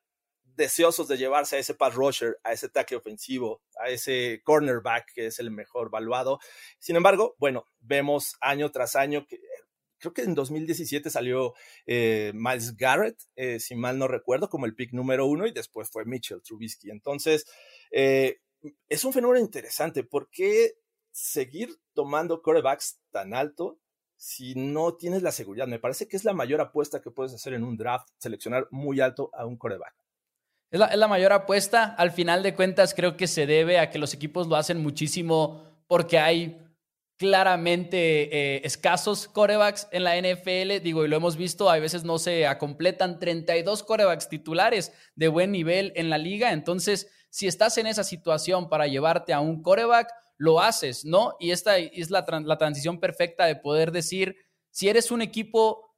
deseosos 0.56 1.08
de 1.08 1.16
llevarse 1.16 1.56
a 1.56 1.58
ese 1.58 1.74
pass 1.74 1.94
rusher, 1.94 2.38
a 2.44 2.52
ese 2.52 2.68
tackle 2.68 2.98
ofensivo, 2.98 3.62
a 3.80 3.88
ese 3.88 4.40
cornerback 4.44 5.12
que 5.14 5.26
es 5.26 5.38
el 5.38 5.50
mejor 5.50 5.90
valuado. 5.90 6.38
Sin 6.78 6.96
embargo, 6.96 7.34
bueno, 7.38 7.66
vemos 7.80 8.36
año 8.40 8.70
tras 8.70 8.96
año 8.96 9.26
que 9.26 9.40
creo 10.02 10.12
que 10.12 10.22
en 10.22 10.34
2017 10.34 11.08
salió 11.08 11.54
eh, 11.86 12.32
Miles 12.34 12.76
Garrett, 12.76 13.16
eh, 13.36 13.60
si 13.60 13.76
mal 13.76 13.98
no 13.98 14.08
recuerdo, 14.08 14.50
como 14.50 14.66
el 14.66 14.74
pick 14.74 14.92
número 14.92 15.26
uno 15.26 15.46
y 15.46 15.52
después 15.52 15.88
fue 15.88 16.04
Mitchell 16.04 16.42
Trubisky. 16.42 16.90
Entonces, 16.90 17.46
eh, 17.92 18.40
es 18.88 19.04
un 19.04 19.12
fenómeno 19.12 19.40
interesante. 19.40 20.02
¿Por 20.02 20.28
qué 20.28 20.74
seguir 21.12 21.78
tomando 21.94 22.42
corebacks 22.42 23.00
tan 23.10 23.32
alto 23.32 23.78
si 24.16 24.54
no 24.56 24.96
tienes 24.96 25.22
la 25.22 25.32
seguridad? 25.32 25.68
Me 25.68 25.78
parece 25.78 26.08
que 26.08 26.16
es 26.16 26.24
la 26.24 26.34
mayor 26.34 26.60
apuesta 26.60 27.00
que 27.00 27.10
puedes 27.12 27.32
hacer 27.32 27.54
en 27.54 27.64
un 27.64 27.76
draft, 27.76 28.08
seleccionar 28.18 28.66
muy 28.70 29.00
alto 29.00 29.30
a 29.32 29.46
un 29.46 29.56
coreback. 29.56 29.94
Es 30.72 30.80
la, 30.80 31.06
mayor 31.06 31.34
apuesta. 31.34 31.94
Al 31.98 32.12
final 32.12 32.42
de 32.42 32.54
cuentas, 32.54 32.94
creo 32.94 33.14
que 33.14 33.26
se 33.26 33.46
debe 33.46 33.78
a 33.78 33.90
que 33.90 33.98
los 33.98 34.14
equipos 34.14 34.46
lo 34.46 34.56
hacen 34.56 34.82
muchísimo 34.82 35.62
porque 35.86 36.18
hay 36.18 36.58
claramente 37.18 38.56
eh, 38.56 38.62
escasos 38.64 39.28
corebacks 39.28 39.86
en 39.92 40.02
la 40.02 40.16
NFL, 40.16 40.82
digo, 40.82 41.04
y 41.04 41.08
lo 41.08 41.16
hemos 41.16 41.36
visto, 41.36 41.68
a 41.68 41.78
veces 41.78 42.04
no 42.04 42.18
se 42.18 42.46
completan 42.58 43.20
32 43.20 43.82
corebacks 43.82 44.30
titulares 44.30 44.92
de 45.14 45.28
buen 45.28 45.52
nivel 45.52 45.92
en 45.94 46.10
la 46.10 46.18
liga, 46.18 46.52
entonces 46.52 47.08
si 47.30 47.46
estás 47.46 47.78
en 47.78 47.86
esa 47.86 48.02
situación 48.02 48.68
para 48.68 48.88
llevarte 48.88 49.32
a 49.32 49.40
un 49.40 49.62
coreback, 49.62 50.08
lo 50.36 50.60
haces, 50.60 51.04
¿no? 51.04 51.36
Y 51.38 51.52
esta 51.52 51.78
es 51.78 52.10
la, 52.10 52.24
la 52.44 52.58
transición 52.58 52.98
perfecta 52.98 53.44
de 53.44 53.54
poder 53.56 53.92
decir, 53.92 54.34
si 54.70 54.88
eres 54.88 55.12
un 55.12 55.22
equipo 55.22 55.91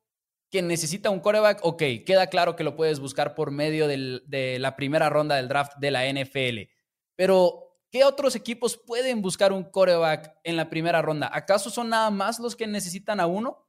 que 0.54 0.62
necesita 0.62 1.10
un 1.10 1.18
coreback, 1.18 1.58
ok, 1.64 1.82
queda 2.06 2.28
claro 2.28 2.54
que 2.54 2.62
lo 2.62 2.76
puedes 2.76 3.00
buscar 3.00 3.34
por 3.34 3.50
medio 3.50 3.88
de 3.88 4.56
la 4.60 4.76
primera 4.76 5.10
ronda 5.10 5.34
del 5.34 5.48
draft 5.48 5.72
de 5.80 5.90
la 5.90 6.08
NFL, 6.08 6.70
pero 7.16 7.64
¿Qué 7.90 8.02
otros 8.02 8.34
equipos 8.34 8.76
pueden 8.76 9.22
buscar 9.22 9.52
un 9.52 9.62
coreback 9.62 10.34
en 10.42 10.56
la 10.56 10.68
primera 10.68 11.00
ronda? 11.00 11.30
¿Acaso 11.32 11.70
son 11.70 11.90
nada 11.90 12.10
más 12.10 12.40
los 12.40 12.56
que 12.56 12.66
necesitan 12.66 13.20
a 13.20 13.28
uno? 13.28 13.68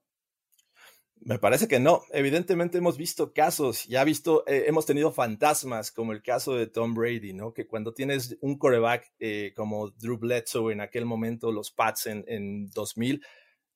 Me 1.20 1.38
parece 1.38 1.68
que 1.68 1.80
no. 1.80 2.02
Evidentemente 2.12 2.80
hemos 2.80 2.98
visto 2.98 3.34
casos, 3.34 3.86
ya 3.86 4.04
visto, 4.04 4.44
eh, 4.48 4.64
hemos 4.66 4.88
tenido 4.88 5.12
fantasmas, 5.12 5.92
como 5.92 6.12
el 6.12 6.24
caso 6.24 6.56
de 6.56 6.66
Tom 6.66 6.96
Brady, 6.96 7.34
¿no? 7.34 7.54
Que 7.54 7.68
cuando 7.68 7.94
tienes 7.94 8.36
un 8.42 8.58
coreback 8.58 9.14
eh, 9.20 9.54
como 9.56 9.92
Drew 9.92 10.18
Bledsoe 10.18 10.74
en 10.74 10.82
aquel 10.82 11.06
momento, 11.06 11.52
los 11.52 11.70
Pats 11.70 12.08
en, 12.08 12.26
en 12.28 12.72
2000, 12.72 13.24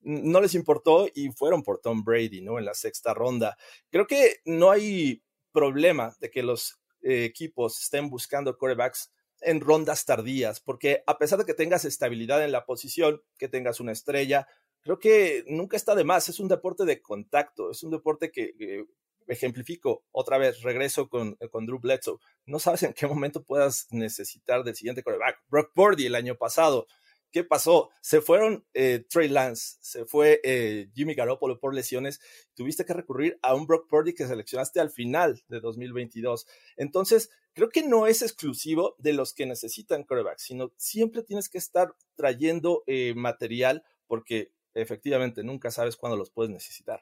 no 0.01 0.41
les 0.41 0.55
importó 0.55 1.07
y 1.13 1.29
fueron 1.29 1.63
por 1.63 1.79
Tom 1.79 2.03
Brady, 2.03 2.41
¿no? 2.41 2.59
En 2.59 2.65
la 2.65 2.73
sexta 2.73 3.13
ronda. 3.13 3.57
Creo 3.89 4.07
que 4.07 4.37
no 4.45 4.71
hay 4.71 5.23
problema 5.51 6.15
de 6.19 6.29
que 6.29 6.43
los 6.43 6.79
eh, 7.01 7.25
equipos 7.25 7.81
estén 7.81 8.09
buscando 8.09 8.57
corebacks 8.57 9.11
en 9.41 9.61
rondas 9.61 10.05
tardías, 10.05 10.59
porque 10.59 11.03
a 11.07 11.17
pesar 11.17 11.39
de 11.39 11.45
que 11.45 11.53
tengas 11.53 11.85
estabilidad 11.85 12.43
en 12.43 12.51
la 12.51 12.65
posición, 12.65 13.21
que 13.37 13.47
tengas 13.47 13.79
una 13.79 13.93
estrella, 13.93 14.47
creo 14.81 14.99
que 14.99 15.43
nunca 15.47 15.77
está 15.77 15.95
de 15.95 16.03
más. 16.03 16.29
Es 16.29 16.39
un 16.39 16.47
deporte 16.47 16.85
de 16.85 17.01
contacto, 17.01 17.71
es 17.71 17.83
un 17.83 17.91
deporte 17.91 18.31
que, 18.31 18.85
ejemplifico 19.27 20.03
otra 20.11 20.37
vez, 20.37 20.61
regreso 20.63 21.07
con, 21.07 21.35
con, 21.51 21.65
Drew 21.65 21.79
Bledsoe. 21.79 22.17
No 22.45 22.59
sabes 22.59 22.83
en 22.83 22.93
qué 22.93 23.07
momento 23.07 23.43
puedas 23.43 23.87
necesitar 23.91 24.63
del 24.63 24.75
siguiente 24.75 25.03
coreback. 25.03 25.43
Brock 25.47 25.71
Purdy 25.73 26.07
el 26.07 26.15
año 26.15 26.35
pasado 26.35 26.87
¿Qué 27.31 27.43
pasó? 27.43 27.89
Se 28.01 28.21
fueron 28.21 28.65
eh, 28.73 29.05
Trey 29.07 29.29
Lance, 29.29 29.77
se 29.81 30.05
fue 30.05 30.41
eh, 30.43 30.89
Jimmy 30.95 31.13
Garoppolo 31.13 31.59
por 31.59 31.75
lesiones. 31.75 32.19
Tuviste 32.55 32.85
que 32.85 32.93
recurrir 32.93 33.37
a 33.41 33.53
un 33.53 33.67
Brock 33.67 33.87
Purdy 33.87 34.13
que 34.13 34.25
seleccionaste 34.25 34.79
al 34.79 34.89
final 34.89 35.43
de 35.47 35.59
2022. 35.59 36.47
Entonces, 36.75 37.29
creo 37.53 37.69
que 37.69 37.83
no 37.83 38.07
es 38.07 38.21
exclusivo 38.21 38.95
de 38.97 39.13
los 39.13 39.33
que 39.33 39.45
necesitan 39.45 40.03
coreback, 40.03 40.39
sino 40.39 40.71
siempre 40.77 41.21
tienes 41.21 41.49
que 41.49 41.59
estar 41.59 41.93
trayendo 42.15 42.83
eh, 42.87 43.13
material 43.15 43.83
porque 44.07 44.51
efectivamente 44.73 45.43
nunca 45.43 45.69
sabes 45.69 45.97
cuándo 45.97 46.17
los 46.17 46.31
puedes 46.31 46.51
necesitar. 46.51 47.01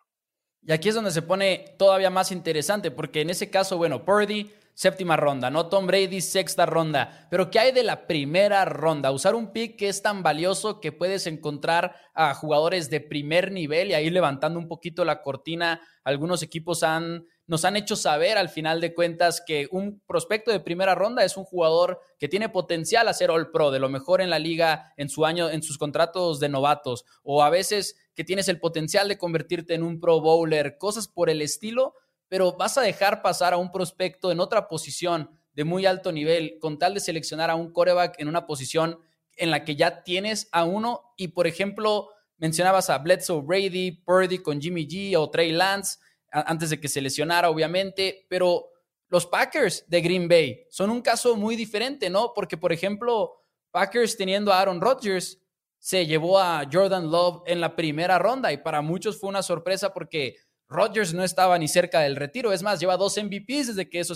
Y 0.66 0.74
aquí 0.74 0.90
es 0.90 0.96
donde 0.96 1.12
se 1.12 1.22
pone 1.22 1.76
todavía 1.78 2.10
más 2.10 2.32
interesante, 2.32 2.92
porque 2.92 3.22
en 3.22 3.30
ese 3.30 3.50
caso, 3.50 3.78
bueno, 3.78 4.04
Purdy 4.04 4.52
séptima 4.78 5.18
ronda, 5.18 5.50
¿no? 5.50 5.70
Tom 5.70 5.88
Brady, 5.88 6.22
sexta 6.22 6.68
ronda. 6.68 7.28
Pero 7.32 7.50
¿qué 7.50 7.58
hay 7.58 7.72
de 7.72 7.82
la 7.82 8.06
primera 8.06 8.64
ronda? 8.64 9.12
Usar 9.12 9.34
un 9.34 9.52
pick 9.52 9.76
que 9.76 9.90
es 9.90 10.04
tan 10.04 10.22
valioso 10.22 10.80
que 10.80 10.92
puedes 10.92 11.26
encontrar 11.26 11.96
a 12.14 12.36
jugadores 12.36 12.92
de 12.92 13.02
primer 13.02 13.52
nivel 13.52 13.90
y 13.90 13.96
ahí 13.96 14.12
levantando 14.12 14.60
un 14.60 14.68
poquito 14.68 15.04
la 15.04 15.24
cortina, 15.24 15.82
algunos 16.04 16.44
equipos 16.44 16.84
han, 16.84 17.26
nos 17.48 17.66
han 17.66 17.76
hecho 17.76 17.96
saber 17.96 18.38
al 18.38 18.50
final 18.50 18.80
de 18.80 18.94
cuentas 18.94 19.42
que 19.44 19.68
un 19.72 20.00
prospecto 20.06 20.52
de 20.52 20.60
primera 20.60 20.94
ronda 20.94 21.24
es 21.26 21.38
un 21.38 21.44
jugador 21.44 22.00
que 22.20 22.28
tiene 22.28 22.48
potencial 22.48 23.08
a 23.08 23.14
ser 23.14 23.32
All 23.32 23.50
Pro, 23.50 23.72
de 23.72 23.80
lo 23.80 23.90
mejor 23.90 24.22
en 24.22 24.30
la 24.30 24.38
liga 24.38 24.94
en 24.96 25.10
su 25.10 25.26
año, 25.26 25.50
en 25.50 25.64
sus 25.64 25.80
contratos 25.80 26.40
de 26.40 26.50
novatos, 26.50 27.04
o 27.24 27.42
a 27.42 27.50
veces 27.50 27.98
que 28.14 28.24
tienes 28.24 28.48
el 28.48 28.60
potencial 28.60 29.08
de 29.08 29.18
convertirte 29.18 29.74
en 29.74 29.82
un 29.82 30.00
Pro 30.00 30.22
Bowler, 30.22 30.78
cosas 30.78 31.08
por 31.08 31.32
el 31.32 31.42
estilo 31.42 31.96
pero 32.28 32.54
vas 32.54 32.78
a 32.78 32.82
dejar 32.82 33.22
pasar 33.22 33.54
a 33.54 33.58
un 33.58 33.72
prospecto 33.72 34.32
en 34.32 34.40
otra 34.40 34.68
posición 34.68 35.30
de 35.54 35.64
muy 35.64 35.86
alto 35.86 36.12
nivel 36.12 36.58
con 36.60 36.78
tal 36.78 36.94
de 36.94 37.00
seleccionar 37.00 37.50
a 37.50 37.56
un 37.56 37.72
coreback 37.72 38.20
en 38.20 38.28
una 38.28 38.46
posición 38.46 39.00
en 39.36 39.52
la 39.52 39.64
que 39.64 39.76
ya 39.76 40.04
tienes 40.04 40.50
a 40.52 40.64
uno 40.64 41.14
y, 41.18 41.30
por 41.30 41.48
ejemplo, 41.48 42.10
mencionabas 42.38 42.90
a 42.90 42.98
Bledsoe 42.98 43.42
Brady, 43.42 43.92
Purdy 43.92 44.40
con 44.40 44.62
Jimmy 44.62 44.88
G 44.88 45.18
o 45.18 45.30
Trey 45.30 45.52
Lance 45.52 45.98
antes 46.32 46.70
de 46.70 46.80
que 46.80 46.88
se 46.88 47.02
lesionara, 47.02 47.50
obviamente, 47.50 48.26
pero 48.30 48.70
los 49.10 49.26
Packers 49.26 49.86
de 49.88 50.02
Green 50.02 50.28
Bay 50.28 50.66
son 50.70 50.90
un 50.90 51.02
caso 51.02 51.36
muy 51.36 51.56
diferente, 51.56 52.10
¿no? 52.10 52.34
Porque, 52.36 52.58
por 52.58 52.74
ejemplo, 52.74 53.34
Packers 53.72 54.18
teniendo 54.18 54.52
a 54.52 54.60
Aaron 54.60 54.82
Rodgers 54.82 55.42
se 55.80 56.06
llevó 56.06 56.40
a 56.40 56.68
Jordan 56.72 57.10
Love 57.10 57.44
en 57.46 57.62
la 57.62 57.76
primera 57.76 58.20
ronda 58.20 58.52
y 58.52 58.58
para 58.58 58.82
muchos 58.82 59.20
fue 59.20 59.30
una 59.30 59.44
sorpresa 59.44 59.94
porque 59.94 60.36
Rodgers 60.70 61.14
no 61.14 61.24
estaba 61.24 61.58
ni 61.58 61.68
cerca 61.68 62.02
del 62.02 62.16
retiro. 62.16 62.52
Es 62.52 62.64
más, 62.64 62.80
lleva 62.80 62.98
dos 62.98 63.18
MVPs 63.18 63.68
desde 63.68 63.90
que 63.90 64.00
eso 64.00 64.16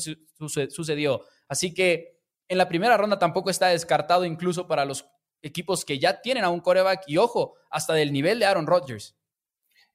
sucedió. 0.69 1.21
Así 1.47 1.73
que 1.73 2.19
en 2.47 2.57
la 2.57 2.67
primera 2.67 2.97
ronda 2.97 3.17
tampoco 3.17 3.49
está 3.49 3.67
descartado 3.67 4.25
incluso 4.25 4.67
para 4.67 4.85
los 4.85 5.05
equipos 5.41 5.85
que 5.85 5.99
ya 5.99 6.21
tienen 6.21 6.43
a 6.43 6.49
un 6.49 6.59
coreback 6.59 7.03
y 7.07 7.17
ojo, 7.17 7.55
hasta 7.69 7.93
del 7.93 8.11
nivel 8.11 8.39
de 8.39 8.45
Aaron 8.45 8.67
Rodgers. 8.67 9.15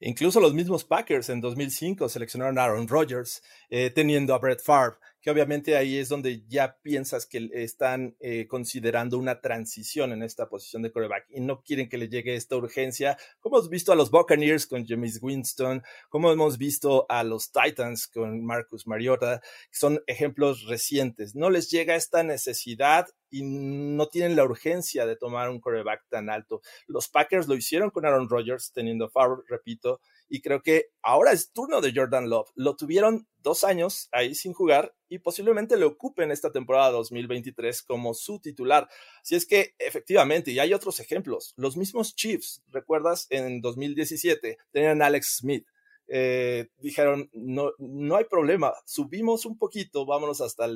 Incluso 0.00 0.40
los 0.40 0.52
mismos 0.52 0.84
Packers 0.84 1.30
en 1.30 1.40
2005 1.40 2.08
seleccionaron 2.08 2.58
a 2.58 2.64
Aaron 2.64 2.86
Rodgers, 2.86 3.42
eh, 3.70 3.90
teniendo 3.90 4.34
a 4.34 4.38
Brett 4.38 4.62
Favre 4.62 4.96
que 5.26 5.32
obviamente 5.32 5.76
ahí 5.76 5.98
es 5.98 6.08
donde 6.08 6.44
ya 6.46 6.78
piensas 6.82 7.26
que 7.26 7.50
están 7.52 8.14
eh, 8.20 8.46
considerando 8.46 9.18
una 9.18 9.40
transición 9.40 10.12
en 10.12 10.22
esta 10.22 10.48
posición 10.48 10.82
de 10.82 10.92
coreback 10.92 11.26
y 11.30 11.40
no 11.40 11.64
quieren 11.64 11.88
que 11.88 11.98
le 11.98 12.08
llegue 12.08 12.36
esta 12.36 12.54
urgencia, 12.54 13.18
como 13.40 13.56
hemos 13.56 13.68
visto 13.68 13.90
a 13.90 13.96
los 13.96 14.12
Buccaneers 14.12 14.68
con 14.68 14.86
James 14.86 15.18
Winston, 15.20 15.82
como 16.10 16.30
hemos 16.30 16.58
visto 16.58 17.06
a 17.08 17.24
los 17.24 17.50
Titans 17.50 18.06
con 18.06 18.44
Marcus 18.44 18.86
Mariota, 18.86 19.40
que 19.68 19.76
son 19.76 20.00
ejemplos 20.06 20.62
recientes. 20.68 21.34
No 21.34 21.50
les 21.50 21.72
llega 21.72 21.96
esta 21.96 22.22
necesidad 22.22 23.08
y 23.30 23.42
no 23.42 24.08
tienen 24.08 24.36
la 24.36 24.44
urgencia 24.44 25.06
de 25.06 25.16
tomar 25.16 25.50
un 25.50 25.60
coreback 25.60 26.06
tan 26.08 26.30
alto. 26.30 26.60
Los 26.86 27.08
Packers 27.08 27.48
lo 27.48 27.54
hicieron 27.54 27.90
con 27.90 28.06
Aaron 28.06 28.28
Rodgers, 28.28 28.72
teniendo 28.72 29.08
Favre, 29.08 29.42
repito, 29.48 30.00
y 30.28 30.40
creo 30.40 30.62
que 30.62 30.86
ahora 31.02 31.32
es 31.32 31.52
turno 31.52 31.80
de 31.80 31.92
Jordan 31.94 32.28
Love. 32.28 32.50
Lo 32.54 32.76
tuvieron 32.76 33.26
dos 33.38 33.64
años 33.64 34.08
ahí 34.12 34.34
sin 34.34 34.52
jugar 34.52 34.94
y 35.08 35.20
posiblemente 35.20 35.76
lo 35.76 35.86
ocupen 35.86 36.30
esta 36.30 36.50
temporada 36.50 36.90
2023 36.90 37.82
como 37.82 38.14
su 38.14 38.40
titular. 38.40 38.88
Si 39.22 39.36
es 39.36 39.46
que 39.46 39.74
efectivamente, 39.78 40.50
y 40.50 40.58
hay 40.58 40.74
otros 40.74 41.00
ejemplos, 41.00 41.54
los 41.56 41.76
mismos 41.76 42.14
Chiefs, 42.14 42.62
recuerdas, 42.68 43.26
en 43.30 43.60
2017 43.60 44.58
tenían 44.72 45.02
Alex 45.02 45.38
Smith. 45.38 45.66
Eh, 46.08 46.68
dijeron, 46.78 47.28
no, 47.32 47.72
no 47.78 48.16
hay 48.16 48.24
problema, 48.24 48.72
subimos 48.84 49.44
un 49.44 49.58
poquito, 49.58 50.06
vámonos 50.06 50.40
hasta 50.40 50.68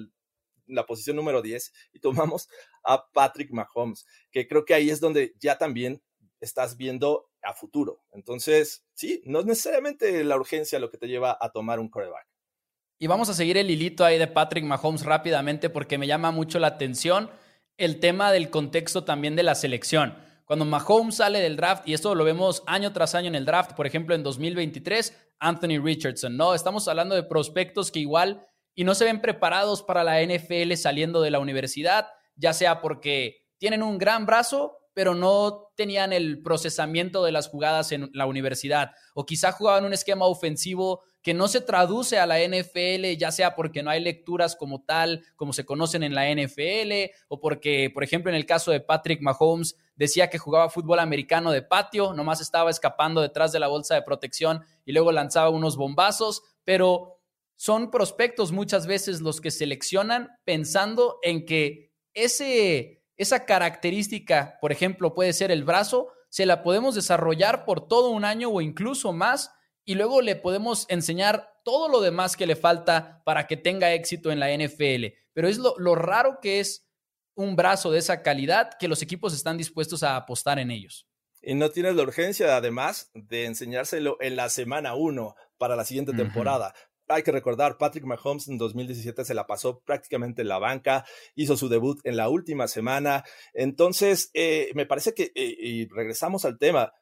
la 0.71 0.87
posición 0.87 1.17
número 1.17 1.43
10 1.43 1.73
y 1.93 2.01
tomamos 2.01 2.49
a 2.85 3.11
Patrick 3.13 3.51
Mahomes, 3.51 4.07
que 4.31 4.47
creo 4.49 4.65
que 4.65 4.75
ahí 4.75 4.91
es 4.91 5.01
donde 5.01 5.35
ya 5.39 5.59
también 5.59 6.03
estás 6.41 6.77
viendo 6.77 7.31
a 7.43 7.53
futuro. 7.55 8.03
Entonces, 8.13 8.85
sí, 8.95 9.23
no 9.25 9.41
es 9.41 9.47
necesariamente 9.47 10.25
la 10.25 10.37
urgencia 10.37 10.79
lo 10.79 10.91
que 10.91 10.99
te 10.99 11.09
lleva 11.09 11.37
a 11.41 11.51
tomar 11.51 11.81
un 11.81 11.89
coreback. 11.89 12.27
Y 12.99 13.07
vamos 13.07 13.29
a 13.31 13.35
seguir 13.35 13.57
el 13.57 13.71
hilito 13.71 14.05
ahí 14.05 14.19
de 14.19 14.27
Patrick 14.27 14.65
Mahomes 14.65 15.05
rápidamente 15.05 15.71
porque 15.71 15.97
me 15.97 16.07
llama 16.07 16.31
mucho 16.31 16.59
la 16.59 16.67
atención 16.67 17.31
el 17.79 17.99
tema 17.99 18.31
del 18.31 18.51
contexto 18.51 19.05
también 19.05 19.37
de 19.37 19.43
la 19.43 19.55
selección. 19.55 20.19
Cuando 20.45 20.67
Mahomes 20.67 21.17
sale 21.17 21.39
del 21.41 21.57
draft, 21.57 21.89
y 21.89 21.95
esto 21.95 22.15
lo 22.15 22.25
vemos 22.25 22.63
año 22.67 22.93
tras 22.93 23.15
año 23.15 23.29
en 23.29 23.37
el 23.37 23.47
draft, 23.47 23.73
por 23.73 23.87
ejemplo 23.87 24.15
en 24.15 24.23
2023, 24.23 25.17
Anthony 25.39 25.81
Richardson, 25.83 26.37
¿no? 26.37 26.55
Estamos 26.55 26.89
hablando 26.89 27.15
de 27.15 27.23
prospectos 27.23 27.91
que 27.91 28.01
igual 28.01 28.47
y 28.75 28.85
no 28.85 28.95
se 28.95 29.05
ven 29.05 29.21
preparados 29.21 29.83
para 29.83 30.05
la 30.05 30.23
NFL 30.23 30.75
saliendo 30.75 31.21
de 31.23 31.31
la 31.31 31.39
universidad, 31.39 32.09
ya 32.37 32.53
sea 32.53 32.81
porque 32.81 33.47
tienen 33.59 33.83
un 33.83 33.99
gran 33.99 34.27
brazo 34.27 34.81
pero 34.93 35.15
no 35.15 35.71
tenían 35.77 36.13
el 36.13 36.43
procesamiento 36.43 37.25
de 37.25 37.33
las 37.33 37.49
jugadas 37.49 37.93
en 37.93 38.11
la 38.13 38.27
universidad. 38.27 38.91
O 39.15 39.25
quizá 39.25 39.53
jugaban 39.53 39.85
un 39.85 39.93
esquema 39.93 40.27
ofensivo 40.27 41.03
que 41.23 41.33
no 41.33 41.49
se 41.49 41.61
traduce 41.61 42.19
a 42.19 42.27
la 42.27 42.39
NFL, 42.39 43.17
ya 43.19 43.31
sea 43.31 43.55
porque 43.55 43.83
no 43.83 43.91
hay 43.91 44.01
lecturas 44.01 44.57
como 44.57 44.83
tal, 44.83 45.23
como 45.37 45.53
se 45.53 45.65
conocen 45.65 46.03
en 46.03 46.15
la 46.15 46.29
NFL, 46.31 47.13
o 47.29 47.41
porque, 47.41 47.91
por 47.93 48.03
ejemplo, 48.03 48.31
en 48.31 48.37
el 48.37 48.47
caso 48.47 48.73
de 48.73 48.81
Patrick 48.81 49.21
Mahomes, 49.21 49.77
decía 49.95 50.29
que 50.29 50.39
jugaba 50.39 50.71
fútbol 50.71 50.99
americano 50.99 51.53
de 51.53 51.63
patio, 51.63 52.15
nomás 52.15 52.41
estaba 52.41 52.71
escapando 52.71 53.21
detrás 53.21 53.53
de 53.53 53.61
la 53.61 53.69
bolsa 53.69 53.95
de 53.95 54.03
protección 54.03 54.65
y 54.85 54.93
luego 54.93 55.13
lanzaba 55.13 55.51
unos 55.51 55.77
bombazos, 55.77 56.43
pero 56.65 57.20
son 57.61 57.91
prospectos 57.91 58.53
muchas 58.53 58.87
veces 58.87 59.21
los 59.21 59.43
que 59.43 59.51
seleccionan 59.51 60.31
pensando 60.47 61.19
en 61.23 61.45
que 61.45 61.93
ese 62.15 63.05
esa 63.19 63.45
característica, 63.45 64.57
por 64.63 64.73
ejemplo, 64.73 65.13
puede 65.13 65.35
ser 65.35 65.51
el 65.51 65.63
brazo, 65.63 66.09
se 66.31 66.47
la 66.47 66.63
podemos 66.63 66.95
desarrollar 66.95 67.67
por 67.67 67.87
todo 67.87 68.09
un 68.09 68.25
año 68.25 68.49
o 68.49 68.63
incluso 68.63 69.13
más 69.13 69.53
y 69.85 69.95
luego 69.95 70.23
le 70.23 70.37
podemos 70.37 70.87
enseñar 70.89 71.53
todo 71.63 71.91
lo 71.91 72.01
demás 72.01 72.35
que 72.35 72.47
le 72.47 72.57
falta 72.57 73.21
para 73.27 73.47
que 73.47 73.59
tenga 73.59 73.93
éxito 73.93 74.33
en 74.33 74.41
la 74.41 74.49
NFL. 74.57 75.09
Pero 75.35 75.47
es 75.47 75.59
lo, 75.59 75.95
raro 75.95 76.39
que 76.41 76.61
es 76.61 76.89
un 77.35 77.57
brazo 77.57 77.91
de 77.91 77.99
esa 77.99 78.23
calidad 78.23 78.71
que 78.79 78.89
los 78.89 79.03
equipos 79.03 79.35
están 79.35 79.59
dispuestos 79.59 80.03
a 80.03 80.17
apostar 80.17 80.59
en 80.59 80.71
ellos. 80.71 81.07
Y 81.43 81.55
no 81.55 81.69
tienes 81.69 81.95
la 81.95 82.05
urgencia, 82.05 82.57
además, 82.57 83.11
de 83.13 83.45
enseñárselo 83.45 84.17
en 84.21 84.37
la 84.37 84.49
semana 84.49 84.95
uno 84.95 85.35
para 85.59 85.77
la 85.77 85.85
siguiente 85.85 86.15
temporada 86.15 86.73
hay 87.11 87.23
que 87.23 87.33
recordar, 87.33 87.77
Patrick 87.79 88.05
Mahomes 88.05 88.49
en 88.49 88.59
2017 88.59 89.25
se 89.25 89.35
la 89.35 89.47
pasó 89.47 89.81
prácticamente 89.81 90.43
en 90.43 90.49
la 90.49 90.59
banca, 90.59 91.05
hizo 91.35 91.57
su 91.57 91.69
debut 91.69 92.01
en 92.05 92.17
la 92.17 92.29
última 92.29 92.69
semana. 92.69 93.25
Entonces, 93.53 94.31
eh, 94.35 94.71
me 94.75 94.87
parece 94.87 95.15
que, 95.15 95.33
eh, 95.35 95.57
y 95.59 95.89
regresamos 95.89 96.45
al 96.45 96.59
tema, 96.59 96.93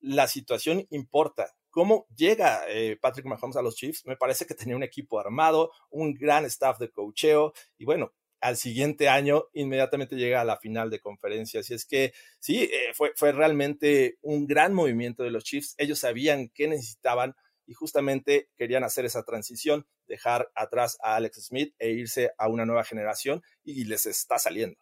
la 0.00 0.26
situación 0.26 0.86
importa. 0.90 1.54
¿Cómo 1.70 2.06
llega 2.16 2.62
eh, 2.68 2.96
Patrick 3.00 3.26
Mahomes 3.26 3.56
a 3.56 3.62
los 3.62 3.76
Chiefs? 3.76 4.04
Me 4.06 4.16
parece 4.16 4.46
que 4.46 4.54
tenía 4.54 4.76
un 4.76 4.82
equipo 4.82 5.20
armado, 5.20 5.70
un 5.90 6.14
gran 6.14 6.44
staff 6.46 6.78
de 6.78 6.90
cocheo 6.90 7.52
y 7.78 7.84
bueno, 7.84 8.12
al 8.40 8.56
siguiente 8.56 9.08
año 9.08 9.44
inmediatamente 9.52 10.16
llega 10.16 10.40
a 10.40 10.44
la 10.44 10.56
final 10.56 10.90
de 10.90 11.00
conferencia. 11.00 11.60
Así 11.60 11.74
es 11.74 11.84
que 11.84 12.12
sí, 12.38 12.70
fue, 12.94 13.12
fue 13.14 13.32
realmente 13.32 14.18
un 14.22 14.46
gran 14.46 14.72
movimiento 14.72 15.22
de 15.22 15.30
los 15.30 15.44
Chiefs. 15.44 15.74
Ellos 15.76 15.98
sabían 15.98 16.48
qué 16.48 16.66
necesitaban 16.66 17.36
y 17.70 17.74
justamente 17.74 18.48
querían 18.56 18.82
hacer 18.82 19.04
esa 19.04 19.22
transición, 19.22 19.86
dejar 20.08 20.50
atrás 20.56 20.98
a 21.04 21.14
Alex 21.14 21.46
Smith 21.46 21.72
e 21.78 21.90
irse 21.90 22.32
a 22.36 22.48
una 22.48 22.66
nueva 22.66 22.82
generación 22.82 23.44
y 23.62 23.84
les 23.84 24.06
está 24.06 24.40
saliendo. 24.40 24.76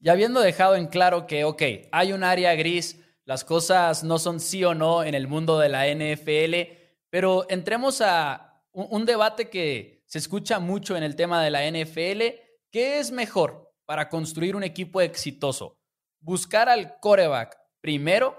Y 0.00 0.10
habiendo 0.10 0.40
dejado 0.40 0.76
en 0.76 0.88
claro 0.88 1.26
que, 1.26 1.44
ok, 1.44 1.62
hay 1.90 2.12
un 2.12 2.22
área 2.22 2.54
gris, 2.56 3.00
las 3.24 3.42
cosas 3.42 4.04
no 4.04 4.18
son 4.18 4.38
sí 4.38 4.62
o 4.64 4.74
no 4.74 5.02
en 5.02 5.14
el 5.14 5.28
mundo 5.28 5.58
de 5.58 5.70
la 5.70 5.86
NFL, 5.86 6.76
pero 7.08 7.46
entremos 7.48 8.02
a 8.02 8.66
un, 8.72 9.06
debate 9.06 9.48
que 9.48 10.04
se 10.04 10.18
escucha 10.18 10.58
mucho 10.58 10.98
en 10.98 11.02
el 11.02 11.16
tema 11.16 11.42
de 11.42 11.50
la 11.50 11.70
NFL. 11.70 12.38
¿Qué 12.70 12.98
es 12.98 13.12
mejor 13.12 13.72
para 13.86 14.10
construir 14.10 14.56
un 14.56 14.62
equipo 14.62 15.00
exitoso? 15.00 15.78
¿Buscar 16.20 16.68
al 16.68 16.98
coreback 17.00 17.56
primero 17.80 18.36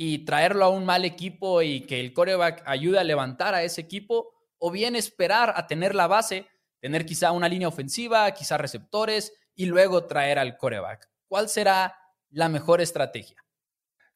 y 0.00 0.24
traerlo 0.24 0.64
a 0.64 0.68
un 0.68 0.84
mal 0.84 1.04
equipo 1.04 1.60
y 1.60 1.80
que 1.80 1.98
el 1.98 2.12
coreback 2.12 2.62
ayude 2.66 3.00
a 3.00 3.04
levantar 3.04 3.56
a 3.56 3.64
ese 3.64 3.80
equipo? 3.80 4.30
¿O 4.56 4.70
bien 4.70 4.94
esperar 4.94 5.52
a 5.56 5.66
tener 5.66 5.96
la 5.96 6.06
base, 6.06 6.46
tener 6.80 7.04
quizá 7.04 7.32
una 7.32 7.48
línea 7.48 7.66
ofensiva, 7.66 8.30
quizá 8.30 8.56
receptores 8.56 9.32
y 9.56 9.66
luego 9.66 10.06
traer 10.06 10.38
al 10.38 10.56
coreback? 10.56 11.10
¿Cuál 11.26 11.48
será 11.48 11.98
la 12.30 12.48
mejor 12.48 12.80
estrategia? 12.80 13.44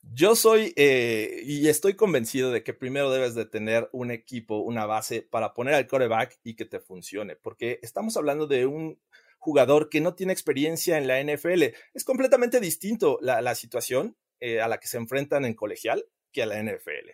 Yo 0.03 0.37
soy 0.37 0.73
eh, 0.77 1.43
y 1.45 1.67
estoy 1.67 1.95
convencido 1.95 2.53
de 2.53 2.63
que 2.63 2.75
primero 2.75 3.11
debes 3.11 3.35
de 3.35 3.45
tener 3.45 3.89
un 3.93 4.13
equipo, 4.13 4.59
una 4.59 4.87
base 4.87 5.23
para 5.23 5.53
poner 5.53 5.75
al 5.75 5.89
coreback 5.89 6.39
y 6.45 6.55
que 6.55 6.65
te 6.65 6.79
funcione, 6.79 7.35
porque 7.35 7.81
estamos 7.83 8.17
hablando 8.17 8.47
de 8.47 8.67
un 8.67 9.01
jugador 9.43 9.89
que 9.89 10.01
no 10.01 10.15
tiene 10.15 10.33
experiencia 10.33 10.97
en 10.97 11.09
la 11.09 11.21
NFL. 11.21 11.75
Es 11.93 12.05
completamente 12.05 12.61
distinto 12.61 13.19
la, 13.21 13.55
situación 13.57 14.17
eh, 14.45 14.61
a 14.61 14.67
la 14.67 14.79
que 14.79 14.89
se 14.89 14.97
enfrentan 14.97 15.45
en 15.45 15.55
colegial 15.55 16.05
que 16.33 16.43
a 16.43 16.47
la 16.47 16.61
NFL. 16.61 17.11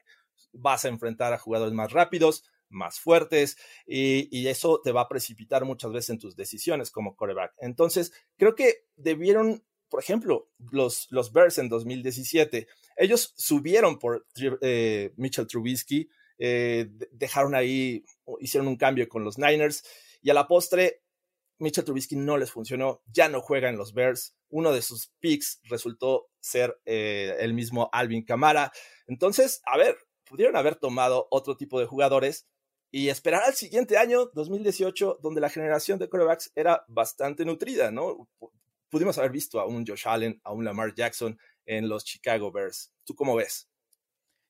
Vas 0.53 0.87
a 0.87 0.89
enfrentar 0.89 1.35
a 1.35 1.39
jugadores 1.39 1.75
más 1.75 1.93
rápidos, 1.93 2.43
más 2.71 3.01
fuertes 3.01 3.59
y, 3.87 4.47
eso 4.49 4.81
te 4.83 4.93
va 4.93 5.03
a 5.03 5.09
precipitar 5.09 5.67
muchas 5.67 5.93
veces 5.93 6.09
en 6.09 6.19
tus 6.19 6.37
decisiones 6.37 6.91
como 6.91 7.17
coreback. 7.17 7.53
Entonces, 7.59 8.15
creo 8.39 8.55
que 8.55 8.87
debieron 8.97 9.63
por 9.91 10.03
ejemplo, 10.03 10.51
los, 10.71 11.07
los 11.11 11.33
Bears 11.33 11.59
en 11.59 11.69
2017, 11.69 12.67
ellos 12.97 13.35
subieron 13.37 13.99
por 13.99 14.27
eh, 14.61 15.13
Mitchell 15.17 15.47
Trubisky, 15.47 16.09
eh, 16.39 16.89
dejaron 17.11 17.55
ahí, 17.55 18.05
hicieron 18.41 18.69
un 18.69 18.77
cambio 18.77 19.07
con 19.09 19.25
los 19.25 19.39
Niners 19.39 19.83
y 20.23 20.31
a 20.31 20.35
la 20.35 20.47
postre 20.47 21.03
Mitchell 21.59 21.85
Trubisky 21.85 22.17
no 22.17 22.37
les 22.39 22.51
funcionó, 22.51 23.03
ya 23.07 23.29
no 23.29 23.41
juega 23.41 23.69
en 23.69 23.77
los 23.77 23.93
Bears. 23.93 24.37
Uno 24.49 24.73
de 24.73 24.83
sus 24.83 25.13
picks 25.21 25.61
resultó 25.65 26.29
ser 26.41 26.81
eh, 26.85 27.37
el 27.41 27.55
mismo 27.55 27.89
Alvin 27.93 28.25
Kamara. 28.25 28.73
Entonces, 29.07 29.61
a 29.67 29.77
ver, 29.77 29.97
pudieron 30.25 30.57
haber 30.57 30.77
tomado 30.77 31.27
otro 31.31 31.57
tipo 31.57 31.81
de 31.81 31.87
jugadores 31.87 32.47
y 32.91 33.09
esperar 33.09 33.43
al 33.45 33.55
siguiente 33.55 33.99
año, 33.99 34.31
2018, 34.35 35.19
donde 35.23 35.41
la 35.41 35.51
generación 35.51 35.99
de 35.99 36.09
quarterbacks 36.09 36.53
era 36.55 36.85
bastante 36.89 37.45
nutrida, 37.45 37.91
¿no? 37.91 38.29
pudimos 38.89 39.19
haber 39.19 39.31
visto 39.31 39.61
a 39.61 39.67
un 39.67 39.87
Josh 39.87 40.07
Allen, 40.07 40.41
a 40.45 40.53
un 40.53 40.65
Lamar 40.65 40.95
Jackson 40.95 41.39
en 41.67 41.89
los 41.89 42.05
Chicago 42.05 42.51
Bears. 42.51 42.93
¿Tú 43.05 43.15
cómo 43.15 43.37
ves? 43.37 43.69